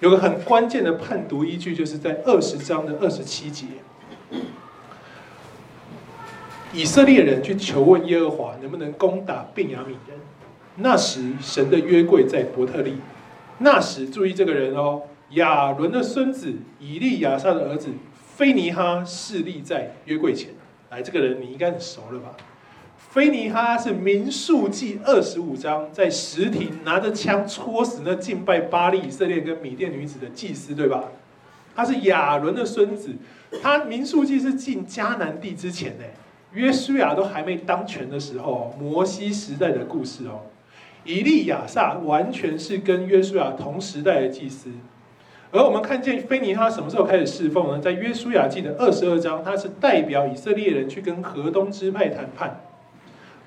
[0.00, 3.66] 有个很关键的判读依据，就是在二十章的二十七节，
[6.72, 10.18] 以色列人去求问耶和华能不能攻打便雅悯人。
[10.76, 12.96] 那时神的约柜在伯特利。
[13.58, 17.90] 那时注意这个人哦，亚伦的孙子以利亚撒的儿子
[18.36, 20.50] 非尼哈侍立在约柜前。
[20.90, 22.34] 来，这个人你应该很熟了吧？
[23.14, 31.04] 菲尼哈是民数记二十五章，在石亭拿着枪戳死那敬拜巴力以色列跟米甸女子的祭司，对吧？
[31.76, 33.12] 他是亚伦的孙子。
[33.62, 36.04] 他民数记是进迦南地之前呢，
[36.54, 40.40] 约书亚都还没当权的时候，摩西时代的故事哦。
[41.04, 44.70] 以利亚撒完全是跟约书亚同时代的祭司。
[45.52, 47.78] 而我们看见菲尼哈什么时候开始侍奉呢？
[47.78, 52.60] 在约书亚记的二十二章，他是代表以色列人去跟河东支派谈判。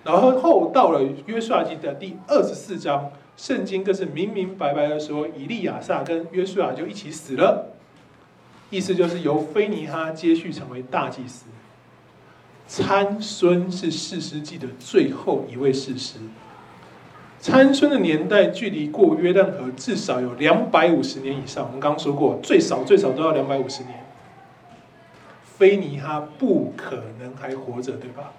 [0.08, 7.74] 然后后到了约书亚记的第二十四章，圣经更是明明白白的说，以利亚撒跟约书亚就一起死了，
[8.70, 11.48] 意思就是由非尼哈接续成为大祭司。
[12.70, 16.20] 参孙是士师记的最后一位士师。
[17.42, 21.66] 参孙的年代距离过约旦河至少有两百五十年以上。
[21.66, 24.06] 我们刚刚说过，最少最少都要两百五十年。
[25.44, 28.32] 非尼哈不可能还活着，对吧？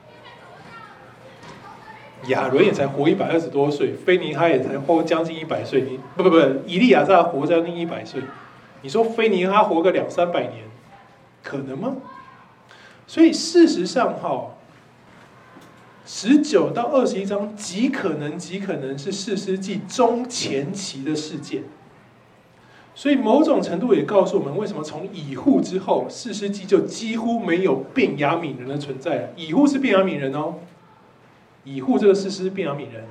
[2.26, 5.82] 亚伦也才活一百二十多岁，菲尼哈也才活将近一百岁。
[5.82, 8.20] 你不不不，以利亚撒活将近一百岁，
[8.82, 10.64] 你说菲尼哈活个两三百年，
[11.42, 11.96] 可能吗？
[13.06, 14.54] 所以事实上，哈。
[16.10, 21.64] 十九到二十一章极可能极可能是四世纪中前期的事件，
[22.94, 29.28] 所以某种程度也告诉我们，为什么从以户之后，四世纪就几乎没有便雅悯人的存在了。
[29.36, 30.54] 以户是便雅悯人哦，
[31.68, 33.04] 以户这个士师是便雅悯人。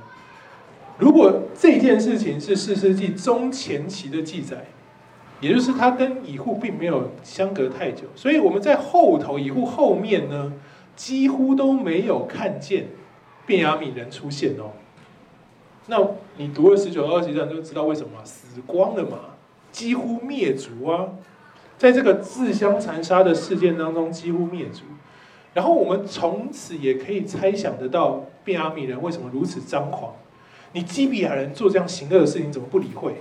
[0.98, 4.64] 如果这件事情是士师记中前期的记载，
[5.40, 10.52] 也就是他跟以户并没有相隔太久，所以我们在后头以户后面呢，
[10.96, 12.88] 几乎都没有看见
[13.46, 14.72] 便雅悯人出现哦。
[15.86, 15.96] 那
[16.36, 19.18] 你读了十九到二十章就知道为什么死光了嘛，
[19.70, 21.10] 几乎灭族啊，
[21.78, 24.82] 在这个自相残杀的事件当中几乎灭族。
[25.54, 30.14] 然后我们从此也可以猜想得到便雅悯人为什么如此张狂。
[30.72, 33.20] 你基比亚人做这样行恶的事情，怎么不理会？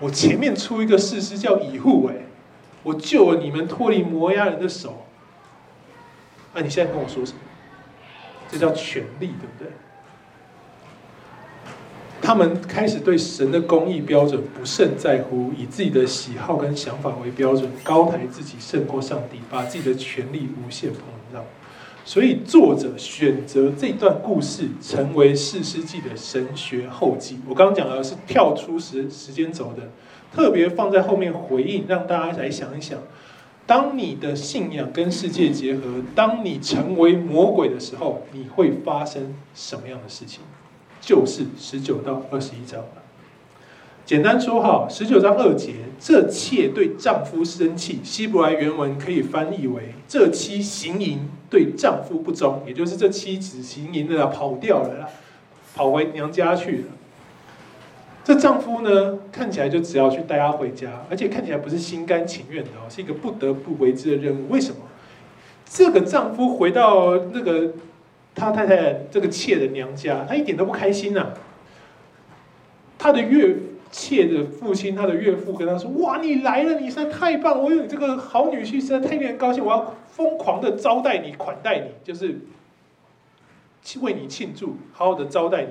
[0.00, 2.14] 我前面出一个事师叫以护，哎，
[2.82, 5.04] 我救了你们脱离摩押人的手。
[6.54, 7.38] 那、啊、你现在跟我说什么？
[8.50, 9.68] 这叫权力，对不对？
[12.22, 21.23] 他们开始对神的公义标准不甚在乎，以自己的喜好跟想法为标准，高抬自己胜过上帝，把自己的权力无限膨胀。
[22.04, 27.38] 所以作者选择这段故事成为四世纪的神学后记。
[27.48, 29.90] 我刚刚讲的是跳出时时间轴的，
[30.30, 32.98] 特别放在后面回应，让大家来想一想。
[33.66, 35.80] 当你的信仰跟世界结合，
[36.14, 40.40] 当你成为魔鬼的时候，你会发生什么样的事情？
[41.00, 42.86] 就是十九到二十一章了。
[44.04, 51.20] 简单说哈，十九章二节，这妾对丈夫生气，希伯来原文可以翻译为这妻行淫
[51.54, 55.08] 对丈夫不忠，也就是这妻子行淫的跑掉了，
[55.72, 56.84] 跑回娘家去了。
[58.24, 64.48] 这丈夫呢，看起来就只要去带她回家，而且看起来不是心甘情愿的，是一个不得不为之的任务。
[64.48, 64.78] 为什么？
[65.64, 67.74] 这个丈夫回到那个
[68.34, 71.34] 他太太这个妾的娘家，他一点都不开心呐、啊。
[72.98, 73.54] 他的岳
[73.96, 77.62] 妾的父亲，他的岳父跟他说：“哇，你来了，你实在太棒！
[77.62, 79.64] 我有你这个好女婿，实在太令人高兴。
[79.64, 82.40] 我要疯狂的招待你，款待你，就是
[84.00, 85.68] 为你庆祝，好好的招待你。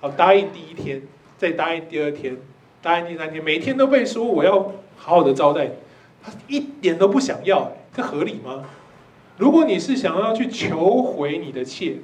[0.00, 1.02] 好，答应第一天。”
[1.38, 2.34] 再答应第二天，
[2.80, 5.72] 答应第三天，每天都被说我要好好的招待你，
[6.22, 8.64] 他一点都不想要，这合理吗？
[9.36, 11.96] 如果你是想要去求回你的妾，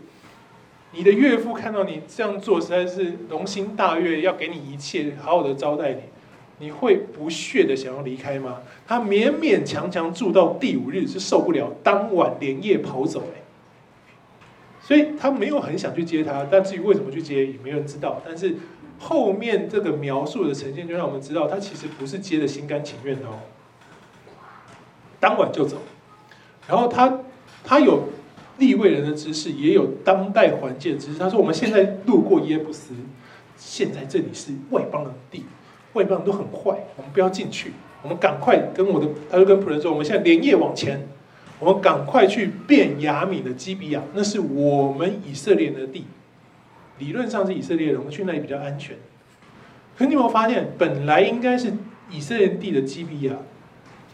[0.92, 6.00] 你的岳父看到你这样做，实在是龙心大悦，要给你一切，好好的招待你，
[6.58, 8.60] 你会不屑的想要离开吗？
[8.86, 13.24] 他勉勉强强住到第五日是受不了，当晚连夜跑走，
[14.80, 18.56] 所以他没有很想去接他，但至于为什么去接，也没人知道，但是。
[18.98, 23.40] 后面这个描述的呈现，就让我们知道他其实不是接的心甘情愿的哦。
[25.18, 25.78] 当晚就走，
[26.68, 27.18] 然后他
[27.64, 28.04] 他有
[28.62, 31.18] 利未人的知识，也有当代环境的知识。
[31.18, 32.94] 他说：“我们现在路过耶布斯，
[33.56, 35.44] 现在这里是外邦的地，
[35.94, 37.72] 外邦人都很坏，我们不要进去。
[38.02, 41.08] 我们赶快跟我的，他就跟仆人说：我们现在连夜往前，
[41.58, 46.04] 我们赶快去变雅米的基比亚，那是我们以色列人的地。”
[46.98, 48.96] 理论上是以色列人，我们去那里比较安全。
[49.98, 51.72] 可你有没有发现，本来应该是
[52.10, 53.34] 以色列地的基比亚，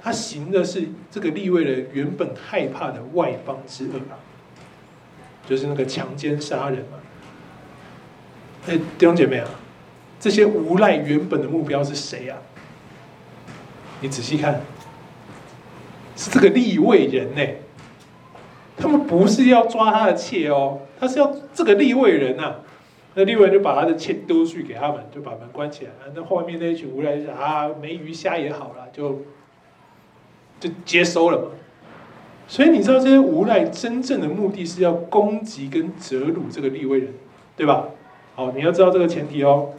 [0.03, 4.17] 他行的是这个利未人原本害怕的外邦之恶啊，
[5.49, 6.99] 就是那个强奸杀人嘛。
[8.67, 9.49] 哎，弟兄姐妹啊，
[10.21, 12.37] 这些无赖原本的目标是谁啊？
[14.01, 14.61] 你仔细看，
[16.15, 17.43] 是这个利位人呢。
[18.77, 22.61] 他们不是要抓他的妾哦，他是要这个利位人啊。
[23.15, 25.91] 那利位人就把他的妾丢出去给他们，就把门关起来。
[26.15, 29.23] 那后面那一群无赖就啊，没鱼虾也好了，就
[30.61, 31.49] 就接收了嘛。
[32.49, 37.13] 所以你知道这些无赖真正的目的是要攻击跟折辱这个立位人，
[37.55, 37.89] 对吧？
[38.35, 39.75] 好，你要知道这个前提哦。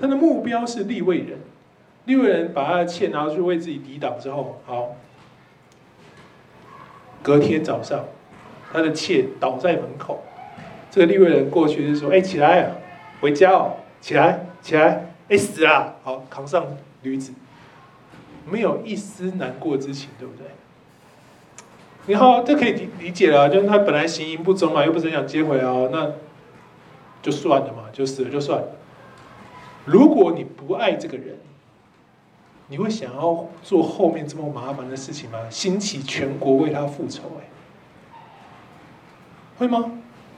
[0.00, 1.40] 他的目标是立位人，
[2.04, 4.94] 立位人把他的妾拿去为自己抵挡之后，好，
[7.20, 8.04] 隔天早上，
[8.72, 10.22] 他的妾倒在门口，
[10.92, 12.76] 这个立位人过去就说：“哎，起来啊，
[13.20, 16.64] 回家哦，起来，起来，哎，死了，好，扛上
[17.02, 17.32] 驴子，
[18.48, 20.46] 没有一丝难过之情，对不对？”
[22.08, 26.10] 然后这可以理理解了，就是他本来行淫不忠嘛，又不是想接回哦，那
[27.22, 28.64] 就算了嘛，就死了就算。
[29.84, 31.38] 如果你不爱这个人，
[32.68, 35.38] 你会想要做后面这么麻烦的事情吗？
[35.50, 37.48] 兴起全国为他复仇，哎，
[39.58, 39.92] 会吗？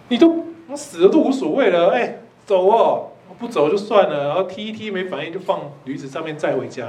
[0.08, 0.44] 你都
[0.74, 6.88] 死了都无所谓了，哎，走哦，不走就算了，然后踢一踢没反应就放驴子上面载回家，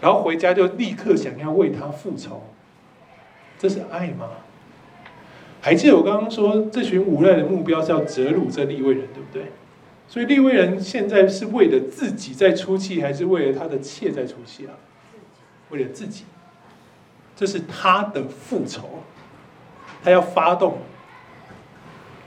[0.00, 2.42] 然后回家就立刻想要为他复仇，
[3.60, 4.26] 这是爱吗？
[5.60, 9.52] 还记得我刚刚说这群无赖的目标是要折辱这利未人，对不对？
[10.08, 14.72] 所以利未人现在是为了自己在出气，还是为了他的妾在出气啊？
[15.68, 16.24] 为了自己，
[17.36, 19.02] 这是他的复仇，
[20.02, 20.78] 他要发动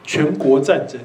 [0.03, 1.01] 全国战争。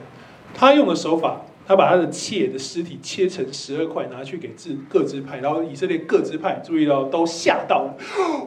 [0.54, 7.94] 他用的手法，他把他的妾的尸体切成十二块，拿去给自各支派，然后以色列各支派注意到都吓到了。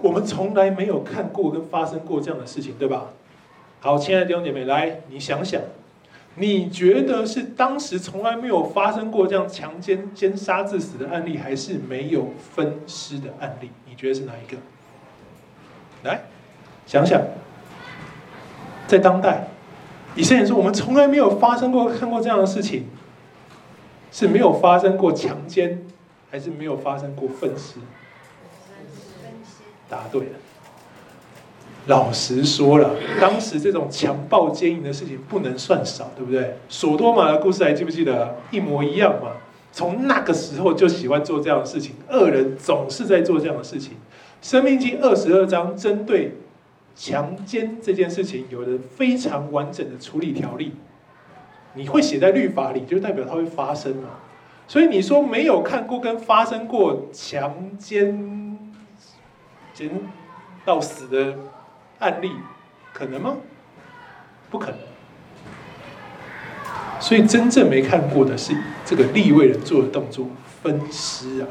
[0.02, 3.12] 我们从来没有看过跟发生过这样的事情，对吧？
[3.80, 5.62] 好，亲爱的弟兄姐妹，来，你想想。
[6.36, 13.70] 你觉得是当时从来没有发生过这样强奸、奸杀致死的案例，还是没有分尸的案例？
[13.88, 14.58] 你觉得是哪一个？
[16.04, 16.22] 来，
[16.88, 17.22] 想想，
[18.88, 19.46] 在当代，
[20.16, 22.86] 以色列说我们从来没有发生过、看过这样的事情，
[24.12, 25.84] 是没有发生过强奸，
[26.30, 27.80] 还是没有发生过分尸？
[29.90, 30.32] 答对了。
[31.88, 36.58] 老实说了，当时这种强暴奸淫的事情不能算少，对不对？
[36.70, 38.36] 索多玛的故事还记不记得？
[38.52, 39.32] 一模一样嘛。
[39.74, 43.94] 从那个时候就喜欢做这样的事情，恶人总是在做这样的事情。
[44.42, 46.36] 生命记二十二章针对
[46.96, 50.74] 强奸这件事情有了非常完整的处理条例。
[51.74, 54.10] 你会写在律法里，就代表它会发生嘛。
[54.68, 58.58] 所以你说没有看过跟发生过强奸
[59.74, 59.90] 奸
[60.66, 61.38] 到死的？
[62.00, 62.32] 案例
[62.94, 63.38] 可能吗？
[64.50, 64.80] 不可能。
[67.00, 70.28] 所以真正没看过的是这个立位人做的动作
[70.64, 71.48] 分尸啊。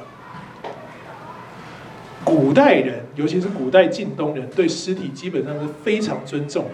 [2.24, 6.66] 古代人，尤其是古代近东人，对尸体基本上是非常尊重，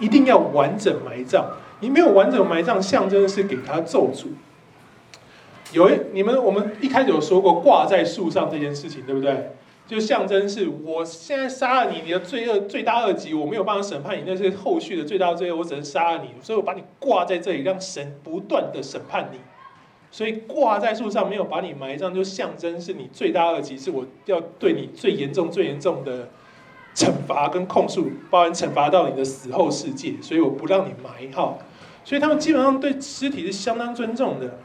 [0.00, 1.46] 一定要完整埋葬。
[1.80, 4.28] 你没有完整埋葬，象征是给他咒诅。
[5.72, 9.52] 有一你们，我们一开始有说过挂在树上这件事情，对不对？
[9.86, 19.38] 就象征是，我现在杀了你，你的罪恶罪大恶极，我没有办法审判你，那是后续的最大罪恶，我只能杀了你，所以我把你挂在这里，让神不断的审判你。
[20.12, 26.28] 所以挂在树上没有把你埋葬，就象征是你罪大恶极，是我要对你最严重、最严重的
[26.94, 31.56] 惩罚跟控诉，包含惩罚到你的死后世界，所以我不让你埋哈。
[32.04, 34.58] 所以他们基本上对尸体是相当尊重的。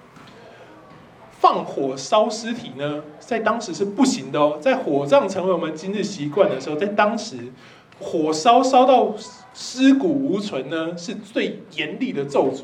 [1.38, 4.58] 放火烧尸体呢，在当时是不行的哦。
[4.60, 7.38] 在火葬成为我们今日习惯的时候，在当时，
[8.00, 9.14] 火烧烧到
[9.54, 12.64] 尸骨无存呢，是最严厉的咒诅。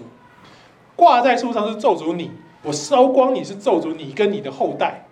[0.95, 2.32] 挂在树上是咒诅你，
[2.63, 5.05] 我烧光你是咒诅你跟你的后代，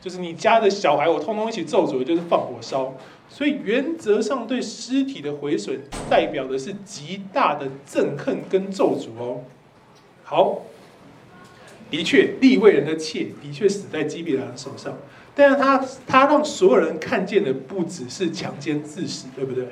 [0.00, 2.94] 就是你家的小孩，我通通一起咒诅，就是放火烧。
[3.28, 9.40] 所以原则上对尸体的毁损，代表的是极大的憎恨跟咒诅哦。
[10.24, 10.62] 好。
[11.90, 14.96] 的确，立位人的妾的确死在基比兰手上，
[15.34, 19.66] 但是他他让所有人看见的不只是强奸致死，对不对？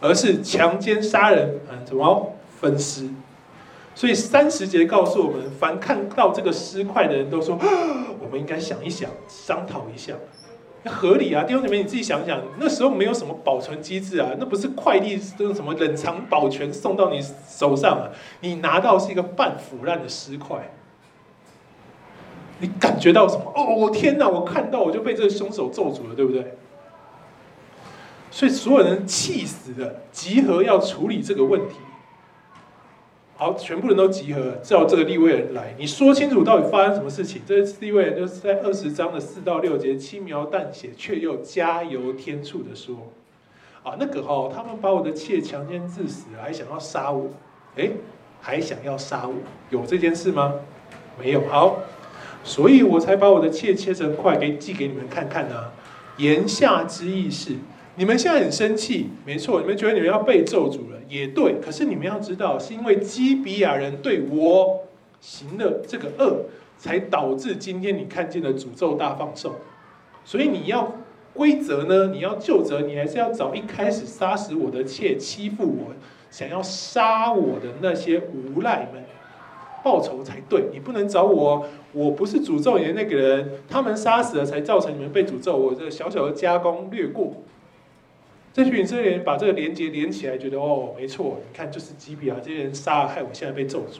[0.00, 3.08] 而是强奸杀人，嗯，怎么分尸？
[3.96, 7.58] 所以三十节告诉我们，凡看到这个尸块的人都说，
[8.20, 10.12] 我们应该想一想，商讨一下，
[10.84, 11.44] 合理啊！
[11.44, 18.10] 弟兄姊妹，你自己想想，那时候没有什么保存机制啊，那不是快递这种什么冷藏保全送到你手上啊，
[18.42, 20.70] 你拿到是一个半腐烂的尸块。
[22.58, 23.50] 你感觉到什么？
[23.56, 24.28] 哦，我天哪！
[24.28, 26.58] 我看到我就被这个凶手咒诅了，对不对？
[28.30, 31.76] 所以所有人气死的，集合要处理这个问题。
[33.38, 35.74] 好，全部人都集合，叫这个立位人来。
[35.78, 37.42] 你说清楚到底发生什么事情？
[37.46, 43.12] 这立位人就是在二十章的四到六节轻描淡写，却又加油添醋的说：
[43.82, 47.28] 啊，那个哦，他们把我的妾强奸致死，还想要杀我。
[47.74, 47.92] 诶，
[48.40, 49.34] 还想要杀我？
[49.68, 50.54] 有这件事吗？
[51.20, 51.42] 没有。
[51.48, 51.80] 好。
[52.42, 55.64] 所以我才把我的妾切成块，给寄给你们看看呢、
[56.16, 57.56] 言下之意是，
[57.98, 61.54] 你们现在很生气，没错，你们觉得你们要被咒诅了，也对。
[61.62, 64.82] 可是你们要知道，是因为基比亚人对我
[65.18, 66.44] 行了这个恶，
[66.76, 69.54] 才导致今天你看见的诅咒大放送。
[70.26, 70.92] 所以你要
[71.32, 72.08] 归责呢？
[72.08, 75.94] 你要就责，你还是要找一开始杀死我的妾、欺负我、
[76.30, 79.02] 想要杀我的那些无赖们
[79.82, 80.64] 报仇才对。
[80.70, 85.56] 你不能找我，我不是诅咒你的那个人，他们杀死了才造成你们被诅咒。
[85.56, 87.32] 我这小小的加工略过。
[88.56, 93.98] 这群以色列人把这个连接连起来，觉得哦，没错，你看就是基比亚这些人杀了，害我现在被咒诅。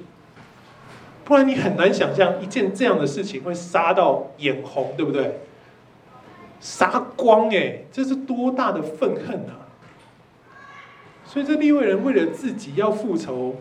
[1.27, 5.41] 不然你很难想象一件这样的事情会杀到眼红，对不对？
[6.59, 9.69] 杀光哎，这是多大的愤恨啊！
[11.27, 13.57] 所以这利未人为了自己要复仇，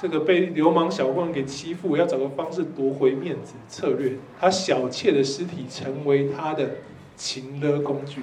[0.00, 6.68] 这个被流氓小混混给欺负，要找个方式夺回面子，策略他小妾的尸体成为他的
[7.14, 8.22] 情勒工具。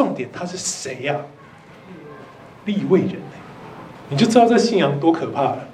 [0.00, 1.26] 重点他是谁呀？
[2.64, 3.16] 立位人，
[4.08, 5.68] 你就知道这信仰多可怕了。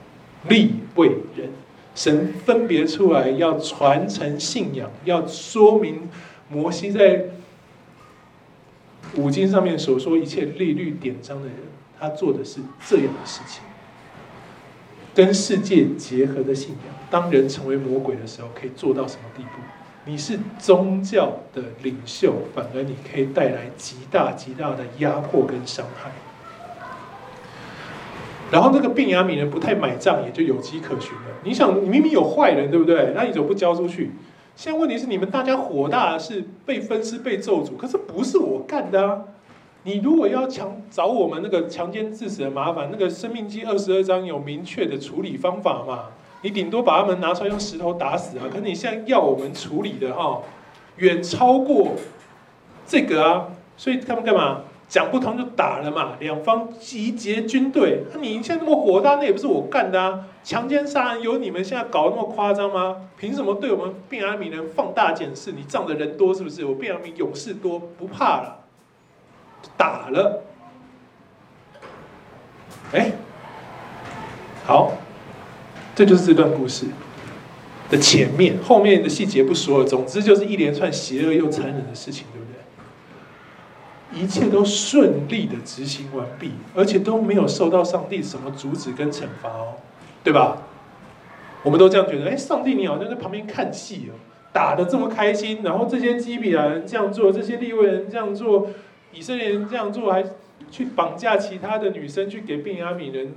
[0.48, 1.50] 立位人，
[1.94, 6.08] 神分别出来要传承信仰，要说明。
[6.48, 7.26] 摩西在
[9.14, 11.56] 五经上面所说一切立律典章的人，
[12.00, 13.62] 他做的是这样的事情，
[15.14, 16.94] 跟世界结合的信仰。
[17.08, 19.60] 当人成为魔鬼的时候，可以做到什么地步？
[20.08, 26.12] 你是宗教的领袖，反而你可以带来极大极大的压迫跟伤害。
[28.52, 31.22] 然后那个病雅米人不太买账，也就有迹可循了。
[31.42, 33.12] 你想，你明明有坏人，对不对？
[33.16, 34.12] 那你怎么不交出去？
[34.54, 39.24] 现在问题是你们大家火大是被分尸被咒诅，可是不是我干的啊！
[39.82, 46.04] 你如果要强找我们那个强奸致死的麻烦，那个《生命记》二十二章有明确的处理方法嘛？
[46.42, 48.44] 你顶多把他们拿出来用石头打死啊！
[48.50, 50.42] 可是你现在要我们处理的哈，
[50.96, 51.92] 远超过
[52.86, 53.48] 这个啊！
[53.76, 54.62] 所以他们干嘛？
[54.88, 58.04] 讲不通就打了嘛，两方集结军队。
[58.14, 60.26] 那你现在那么火大，那也不是我干的啊！
[60.44, 63.08] 强奸杀人有你们现在搞那么夸张吗？
[63.18, 65.50] 凭什么对我们便雅悯人放大检视？
[65.50, 66.64] 你仗着人多是不是？
[66.64, 68.60] 我便雅悯勇士多，不怕了，
[69.76, 70.44] 打了。
[72.92, 73.10] 哎，
[74.64, 74.92] 好，
[75.96, 76.86] 这就是这段故事
[77.90, 79.84] 的前面，后面的细节不说了。
[79.84, 84.22] 总之就是一连串邪恶又残忍的事情，对不对？
[84.22, 89.74] 一切都顺利的执行完毕，而且都没有受到上帝什么阻止跟惩罚哦，
[90.22, 90.64] 对吧？
[91.62, 94.14] 我们都这样觉得，哎，上帝你好像在旁边看戏哦，
[94.52, 98.68] 打得这么开心，然后这些基比亚人这样做，这些利未人这样做，
[99.12, 100.22] 以色列人这样做，还
[100.70, 103.32] 去绑架其他的女生去给便雅悯人，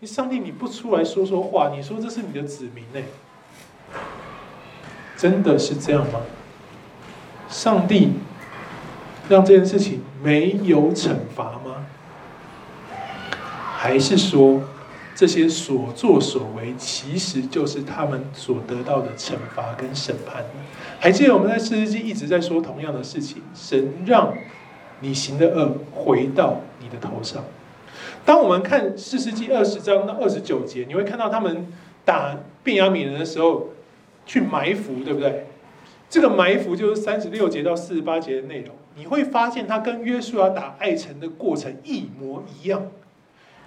[0.00, 3.00] 你上帝你不出来说说话，你说这是你的子民呢？
[5.16, 6.20] 真的是这样吗？
[7.48, 8.12] 上帝？
[9.28, 11.86] 让这件事情没有惩罚吗？
[13.76, 14.60] 还是说
[15.14, 20.44] 这些所作所为其实就是他们所得到的惩罚跟审判？
[21.00, 24.34] 还记得我们在士师记一直在说同样的事情：神让
[25.00, 27.42] 你行的恶回到你的头上。
[28.26, 31.72] 当我们看四世纪二十章到二十九节，你会看到他们
[32.04, 33.68] 打便雅悯人的时候
[34.26, 35.46] 去埋伏，对不对？
[36.10, 38.74] 这个埋伏就是三十六节到四十八节的内容。
[38.96, 42.88] 你会发现，他跟约书亚打爱城的过程一模一样。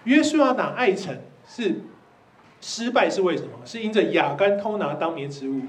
[0.04, 1.82] 约书亚打爱城是
[2.60, 3.52] 失败，是为什么？
[3.64, 5.62] 是因着亚干偷拿当灭之物，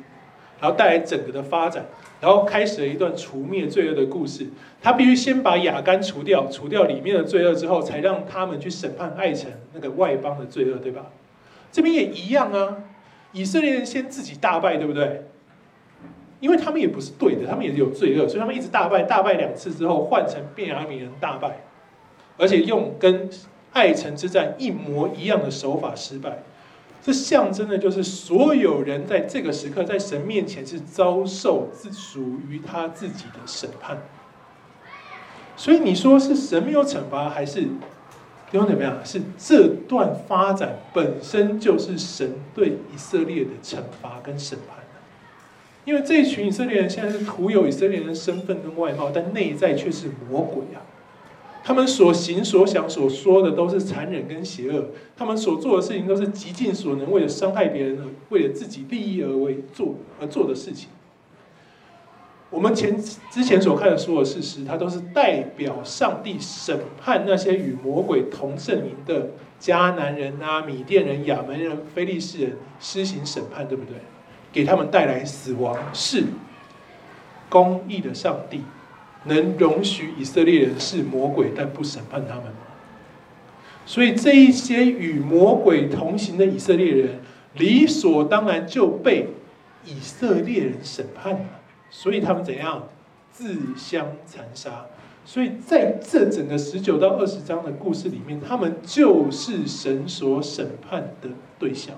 [0.61, 1.87] 然后带来整个的发展，
[2.21, 4.47] 然后开始了一段除灭罪恶的故事。
[4.83, 11.07] 他必须先把亚干除掉，除掉里面的罪恶之后，才让他们去审判爱城那个外邦的罪恶，对吧？
[11.73, 12.85] 这边也一样啊。
[13.33, 15.25] 以色列人先自己大败，对不对？
[16.41, 21.61] 因为他们也不是对的，他们也是有罪恶，所以他们一直大败，大败两次之后换成便雅悯人大败，
[22.39, 23.29] 而且用跟
[23.73, 26.43] 爱城之战一模一样的手法失败。
[27.03, 33.99] 这象征的就是所有人在这个时刻在神面前是遭受自属于他自己的审判。
[35.57, 37.69] 所以你说是神没有惩罚，还是
[38.53, 38.99] 用怎么样？
[39.05, 44.79] 是这段发展本身就是神对以色列的惩罚跟审判。
[45.87, 50.85] 因为这群以色列人现在是徒有以色列人的身份跟外貌，但内在却是魔鬼啊！
[51.71, 54.87] 他们所行所想所说的都是残忍跟邪恶，
[55.17, 60.89] 他们所做的事情都是极尽所能为了伤害别人而，为了自己利益而为做而做的事情。
[62.51, 69.29] 我们前之前所看的所有事实，它都是代表上帝审判那些与魔鬼同阵营的
[69.61, 73.95] 迦南人啊、米甸人、亚门人、非利士人施行审判，对不对？
[74.51, 76.25] 给他们带来死亡，是
[77.49, 78.63] 公义的上帝
[79.25, 82.45] 能容许以色列人是魔鬼，但不审判他们？
[83.87, 87.21] 所以这一些与魔鬼同行的以色列人，
[87.55, 89.29] 理所当然就被
[89.85, 91.61] 以色列人审判了。
[91.91, 92.89] 所以他们怎样？
[93.33, 94.87] 自相残杀。
[95.25, 101.29] 所以在这整个十九到二十章的故事里面，他们就是神所审判的
[101.59, 101.97] 对象。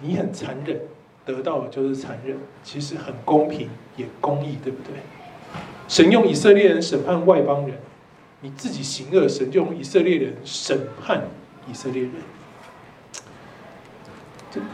[0.00, 0.80] 你很残忍，
[1.24, 4.94] 得到的就是残忍；其实很公平，也公义，对不对？
[5.88, 7.78] 神用以色列人审判外邦人，
[8.42, 11.28] 你自己行恶，神就用以色列人审判
[11.68, 12.12] 以色列人。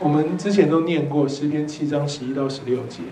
[0.00, 3.02] 我们之前都念过诗篇七章十一到十六节。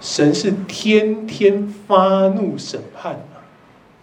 [0.00, 3.26] 神是天天发怒审判，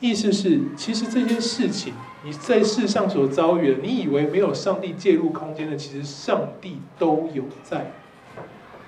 [0.01, 1.93] 意思是，其实这些事情
[2.25, 7.93] 你在世上所遭遇的，你以为没有上帝介入空间的，其实上帝都有在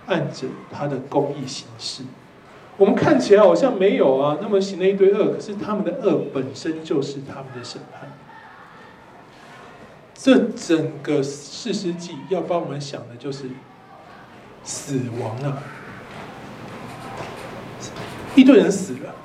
[0.07, 2.03] 按着他的公义行事。
[2.77, 8.11] 我们看起来好像没有啊，那么行了一堆恶，可是他们的恶本身就是他们的审判。
[10.13, 13.45] 这整个士师记要帮我们想的就是
[14.63, 15.63] 死亡啊。
[18.35, 19.15] 一堆人死了，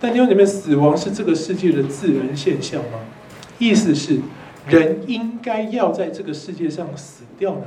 [0.00, 3.00] 但因为里面死亡是这个世界的自然现象吗？
[3.58, 4.20] 意思是
[4.68, 7.66] 人应该要在这个世界上死掉的？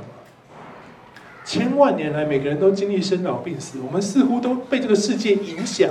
[1.44, 5.90] 千万年来，每个人都经历生老病死，我们似乎都被这个世界影响，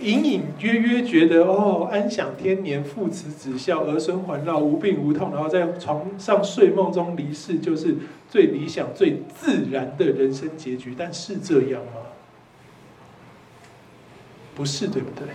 [0.00, 7.94] 隐隐约约觉得哦，安享天年，父慈子孝，儿孙环绕，无病无痛，然后在床上睡梦中离世，就是
[8.28, 10.94] 最理想、最自然的人生结局。
[10.98, 12.02] 但是这样吗？
[14.56, 15.28] 不是，对不对？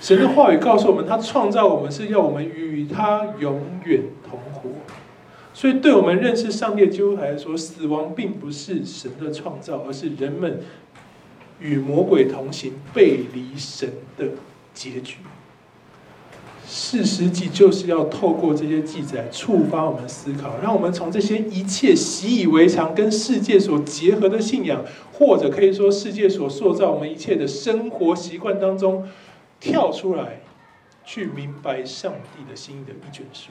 [0.00, 4.02] 神的话语告诉我们，他创造我们是要我们与他永远。
[5.52, 10.60] 所以，对我们认识上帝的基督来说，死亡并不是神的创造，而是人们
[11.58, 14.28] 与魔鬼同行、背离神的
[14.72, 15.16] 结局。
[16.66, 29.08] 士师记就是要透过这些记载触发我们思考，让我们从这些一切习以为常、跟世界所结合的信仰，或者可以说世界所塑造我们一切的生活习惯当中
[29.58, 30.42] 跳出来，
[31.04, 33.50] 去明白上帝的心意的一卷书。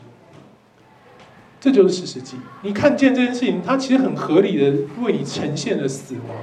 [1.59, 2.37] 这就是士师记。
[2.63, 6.37] 你看见这件事情，它其实很合理的为你呈现了死亡，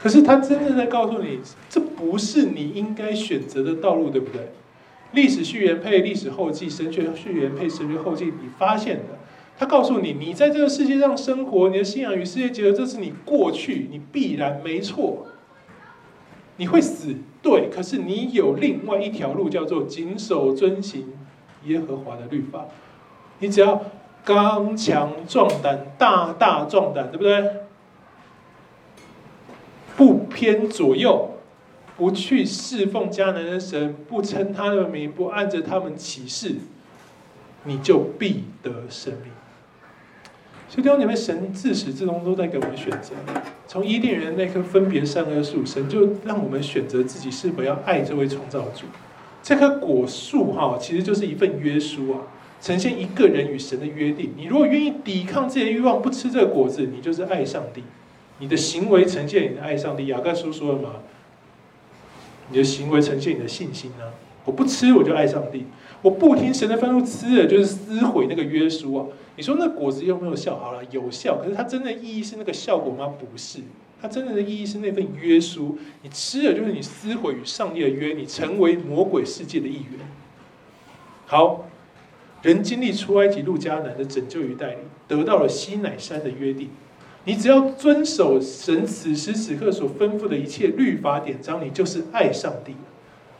[0.00, 4.52] 可是它真正在告诉你，这不是你应该选择的道路，对不对？
[5.12, 8.24] 历史序言配历史后记，神学序言配神学后记。
[8.24, 9.18] 你发现的，
[9.58, 15.26] 他告诉你，你在这个世界上生活，你的信仰与世界结合，这是你过去，你必然没错。
[16.56, 21.12] 你会死，对，可是你有另外一条路，叫做谨守遵行
[21.64, 22.66] 耶和华的律法。
[23.40, 23.82] 你只要
[24.24, 27.50] 刚强壮胆，大大壮胆，对不对？
[29.96, 31.28] 不偏左右。
[31.94, 36.56] 不去侍奉迦南的神，不称他的名，不按着他们起誓，
[37.64, 39.30] 你就必得生命。
[40.68, 43.14] 所以弟兄姐妹，神自始至终都在给我们选择。
[43.68, 48.86] 从伊甸园那棵分别善恶树，神就让我们选择自己是否要爱这位创造主。
[49.42, 52.18] 这棵果树哈，其实就是一份约书啊，
[52.62, 54.32] 呈现一个人与神的约定。
[54.36, 57.82] 你如果愿意抵抗自己的欲望，不吃这个果子，你就是爱上帝。
[58.38, 60.06] 你的行为呈现你的爱上帝。
[60.06, 60.94] 雅各书说了吗？
[62.50, 64.12] 你的行为呈现你的信心呢？
[64.44, 65.64] 我不吃，我就爱上帝；
[66.02, 69.06] 我不听神的吩咐吃了，就是撕毁那个约书啊！
[69.36, 70.56] 你说那果子有没有效？
[70.56, 71.38] 好了，有效。
[71.42, 73.12] 可是它真的意义是那个效果吗？
[73.18, 73.60] 不是。
[74.00, 75.78] 它真正的意义是那份约书。
[76.02, 79.92] 你吃了，就是你撕毁与上帝的约，你成为魔鬼世界的一员。
[81.26, 81.66] 好，
[82.42, 84.78] 人经历出埃及入迦南的拯救与带领，
[85.08, 86.68] 得到了西乃山的约定。
[87.24, 92.74] 你只要遵守神此时此刻所吩咐的一切律法典章，你就是爱上帝。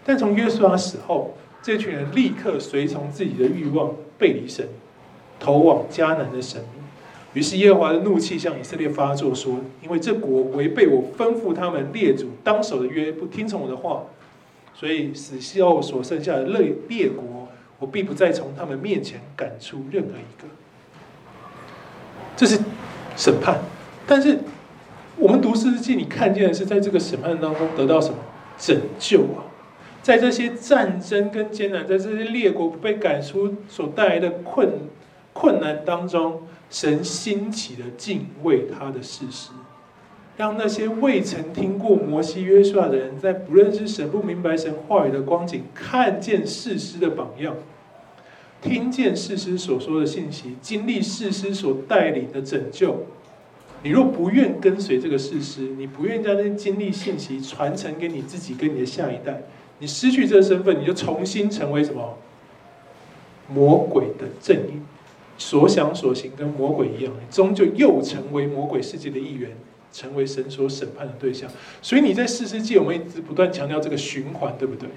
[0.04, 4.68] 但从约书亚死后，这群人立刻随从自己的欲望，背离神，
[5.40, 6.62] 投往迦南的神。
[7.34, 14.04] 于是耶和华的怒气向以色列发作，说：“因为这国违背我吩咐他们列祖当守的约，不听从我的话，
[14.74, 17.41] 所以死后所剩下的列列国，
[17.82, 20.48] 我必不再从他们面前赶出任何一个。”
[22.34, 22.58] 这是。
[23.14, 23.60] 审判，
[24.06, 24.38] 但是
[25.16, 28.16] 我们读诗记，你看见的是在这个审判当中得到什么
[28.56, 29.44] 拯救啊？
[30.02, 34.66] 在这些战争跟艰难，在这些列国被赶出所带来的困
[35.34, 39.50] 困难当中，神兴起的敬畏他的事实，
[40.38, 47.54] 让那些未曾听过摩西约书亚的人，在不认识神、不明白神话语的光景，看见事实的榜样。
[48.62, 53.04] 听见士师所说的信息，经历士师所带领的拯救。
[53.82, 59.42] 你若不愿跟随这个士师，你不愿将这经历信息传承给你自己跟你的下一代，
[59.80, 62.16] 你失去这个身份，你就重新成为什么？
[63.52, 64.86] 魔鬼的阵营，
[65.36, 69.50] 所想所行跟魔鬼一样，你终究又成为魔鬼世界的一员，
[69.92, 71.50] 成为神所审判的对象。
[71.82, 74.88] 所以你在士师记，我们一直不断强调这个循环，对不对？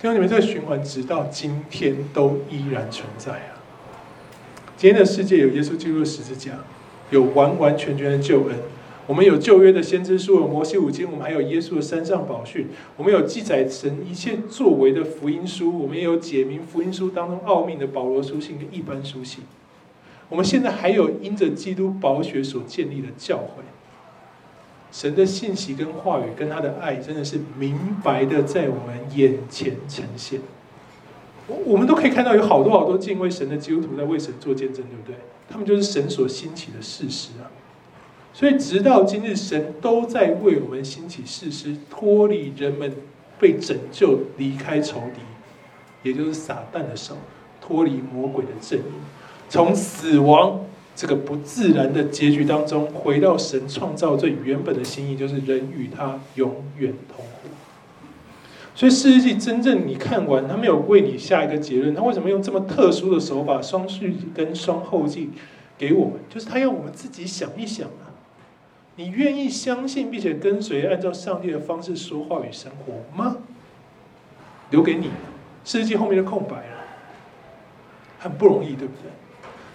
[0.00, 3.58] 听到你们这个循环，直到今天都依然存在啊！
[4.76, 6.52] 今天的世界有耶稣基督的十字架，
[7.10, 8.54] 有完完全全的救恩。
[9.08, 19.42] 我们有旧约的先知书，有摩西五经，我们还有耶稣的山上宝训，我们有记载神一切作为的福音书，我们也有解明福音书当中奥秘的保罗书信跟一般书信。
[20.28, 23.64] 我们现在还有因着基督宝血所建立的教会，
[24.90, 30.40] 神的信息跟话语跟他的爱，真的是明白的在我们眼前呈现。
[31.46, 35.14] 我我们都可以看到有好多好多敬畏神的基督徒在为神做见证，对不对？
[35.48, 37.48] 他们就是神所兴起的事实啊。
[38.34, 42.92] 所以，直到今日，神都在为我们兴起事实，脱离人们
[43.38, 45.20] 被拯救、离开仇敌，
[46.08, 47.16] 也就是撒旦的手，
[47.60, 48.84] 脱离魔鬼的阵营，
[49.48, 50.60] 从死亡
[50.98, 57.48] 这个不自然的结局当中，回到神创造最原本的心意，就是人与他永远同活。
[58.74, 65.30] 所以，士师记真正你看完，他没有为你下一个结论，他为什么用这么特殊的手法，双序跟双后记
[65.78, 66.14] 给我们？
[66.28, 68.10] 就是他要我们自己想一想啊。
[68.96, 73.36] 你愿意相信并且跟随，按照上帝的方式说话与生活吗？
[74.70, 75.10] 留给你，
[75.64, 76.84] 士师记后面的空白了，
[78.18, 79.12] 很不容易，对不对？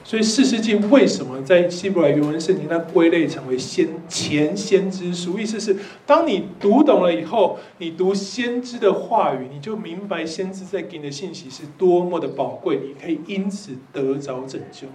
[0.06, 5.40] 所以四世纪为什么在希伯来原文圣经它归类成为先前先知书？
[5.40, 14.88] 意思是，当你读懂了以后，你读先知的话语，你就明白先知在给你的信息是多么的宝贵，你可以因此得着拯救。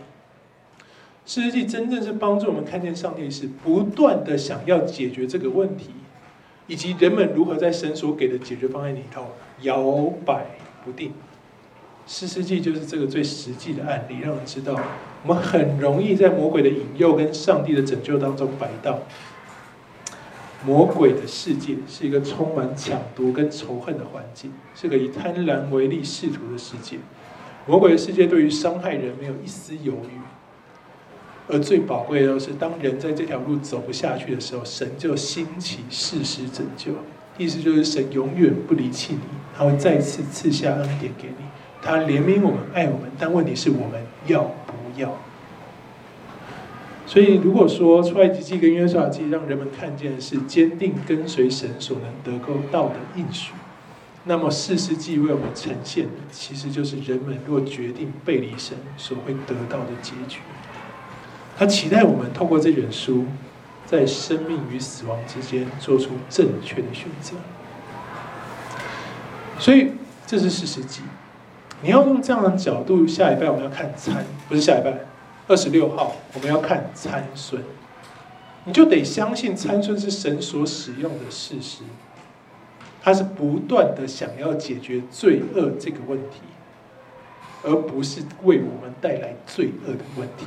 [1.25, 5.91] 四世纪真正是帮助我们看见上帝是不断的想要解决这个问题，
[6.67, 9.27] 以及人们如何在神所给的解决方案里头
[9.63, 10.47] 摇摆
[10.85, 11.13] 不定。
[12.09, 14.75] 士师记就是这个最实际的案例，让人知道
[15.23, 18.99] 我们很容易在魔鬼的引诱跟上帝的拯救当中摆荡。
[20.65, 26.97] 魔鬼的世界是一个充满抢夺跟仇恨的环境，是个以贪婪为利仕途的世界。
[27.67, 30.19] 魔鬼的世界对于伤害人没有一丝犹豫。
[31.47, 36.93] 而最宝贵的是，当人在这条路走不下去的时候，神就兴起士师拯救。
[37.37, 39.21] 意思就是神永远不离弃你，
[39.57, 41.45] 他会再次赐下恩典给你，
[41.83, 43.11] 他怜悯我们，爱我们。
[43.19, 45.17] 但问题是我们要不要？
[47.07, 53.53] 所以，如果说出埃及记跟约书亚记让人们看见的是坚定跟随神所能得够到的应许，
[54.25, 60.41] 那么士师记为我们呈现的，其实就是人们若决定背离神所会得到的结局。
[61.57, 63.25] 他期待我们透过这本书，
[63.87, 67.37] 在生命与死亡之间做出正确的选择。
[69.59, 69.93] 所以
[70.27, 71.01] 这是士师记。
[71.83, 74.93] 你要用这样的角度，下一拜我们要看参，不是下一拜，
[75.47, 77.63] 二十六号我们要看参孙。
[78.65, 81.83] 你就得相信参孙是神所使用的事实，
[83.01, 86.41] 他是不断的想要解决罪恶这个问题，
[87.63, 90.47] 而不是为我们带来罪恶的问题。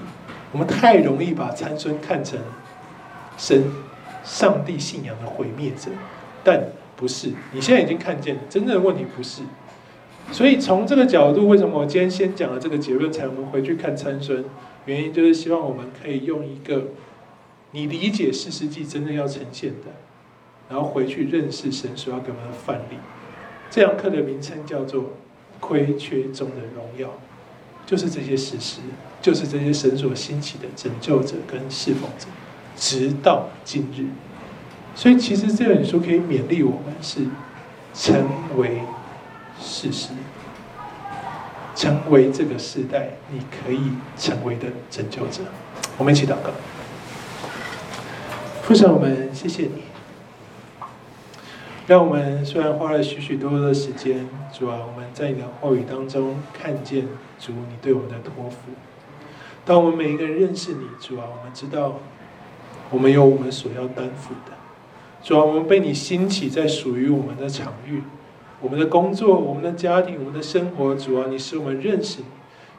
[0.51, 2.37] 我们太容易把参孙看成
[3.37, 3.63] 神、
[4.23, 5.89] 上帝信仰的毁灭者，
[6.43, 6.61] 但
[6.95, 7.31] 不是。
[7.53, 9.41] 你现在已经看见了，真正的问题不是。
[10.29, 14.43] 所以从这个角度，为什么我今天先讲了这个结论，才我们回去看参孙？
[14.85, 16.87] 原因就是希望我们可以用一个
[17.71, 19.91] 你理解士师记真正要呈现的，
[20.69, 22.97] 然后回去认识神所要给我们的范例。
[23.69, 25.13] 这堂课的名称叫做
[25.61, 27.13] “亏缺中的荣耀”，
[27.85, 28.81] 就是这些士师。
[29.21, 32.25] 就是这些神所兴起的拯救者跟侍奉者，
[32.75, 34.07] 直到今日。
[34.95, 37.27] 所以，其实这本书可以勉励我们是
[37.93, 38.27] 成
[38.57, 38.81] 为
[39.61, 40.09] 事实，
[41.75, 45.43] 成为这个时代你可以成为的拯救者。
[45.97, 46.49] 我们一起祷告，
[48.63, 49.83] 父神，我们谢谢你，
[51.87, 57.07] 让我们虽然花了许许多多的时间，主啊，我们在你的话语当中看见
[57.39, 58.71] 主你对我们的托付。
[59.63, 61.99] 当我们每一个人认识你，主啊，我们知道
[62.89, 64.53] 我们有我们所要担负的。
[65.23, 68.01] 主啊，我们被你兴起在属于我们的场域、
[68.61, 70.95] 我们的工作、我们的家庭、我们的生活。
[70.95, 72.25] 主啊，你使我们认识你，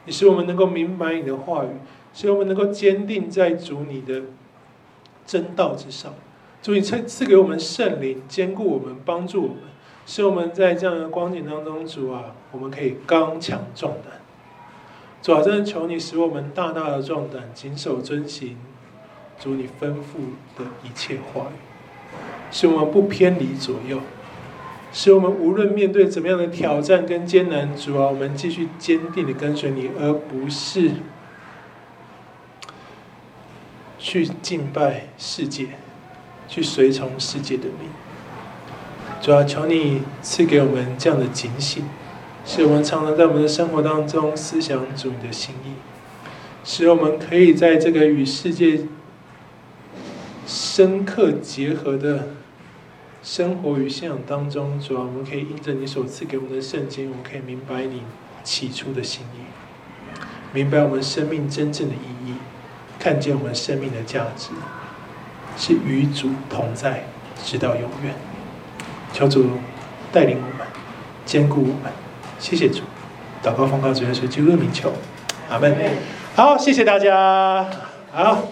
[0.05, 1.69] 你使我们能够明白你的话语，
[2.13, 4.23] 使我们能够坚定在主你的
[5.25, 6.13] 真道之上。
[6.61, 9.57] 主，你赐赐给我们圣灵，坚固我们，帮助我们，
[10.05, 14.21] 使我们在这样的光景当中，主啊，我们可以刚强壮胆。
[15.21, 18.57] 主啊，真的求你使我们大大的壮胆，谨守遵行
[19.39, 22.17] 主你吩咐的一切话语，
[22.51, 23.99] 使我们不偏离左右，
[24.93, 30.91] 使我们无论面对怎么样的挑战跟艰难，主啊，我们继续坚定的跟随你，而不是
[33.97, 35.69] 去敬拜世界，
[36.47, 37.89] 去随从世界的命。
[39.19, 41.83] 主啊，求你赐给我们这样的警醒，
[42.45, 45.73] 使我们常常在我们的生活当中思想主你的心意，
[46.63, 48.81] 使我们可以在这个与世界
[50.45, 52.27] 深刻结合的。
[53.23, 58.03] 生活与信仰当中，主要我们可以因着你所赐给我们的圣经，我们可以明白你
[58.43, 60.19] 起初的心意，
[60.51, 62.35] 明白我们生命真正的意义，
[62.99, 64.49] 看见我们生命的价值，
[65.55, 67.05] 是与主同在，
[67.41, 68.13] 直到永远。
[69.13, 69.51] 求主
[70.11, 70.67] 带领我们，
[71.25, 71.93] 坚固我们。
[72.39, 72.81] 谢谢主，
[73.41, 74.91] 祷告奉告主耶稣基督的名求，
[75.49, 75.73] 阿门。
[76.35, 77.65] 好，谢谢大家。
[78.11, 78.43] 好。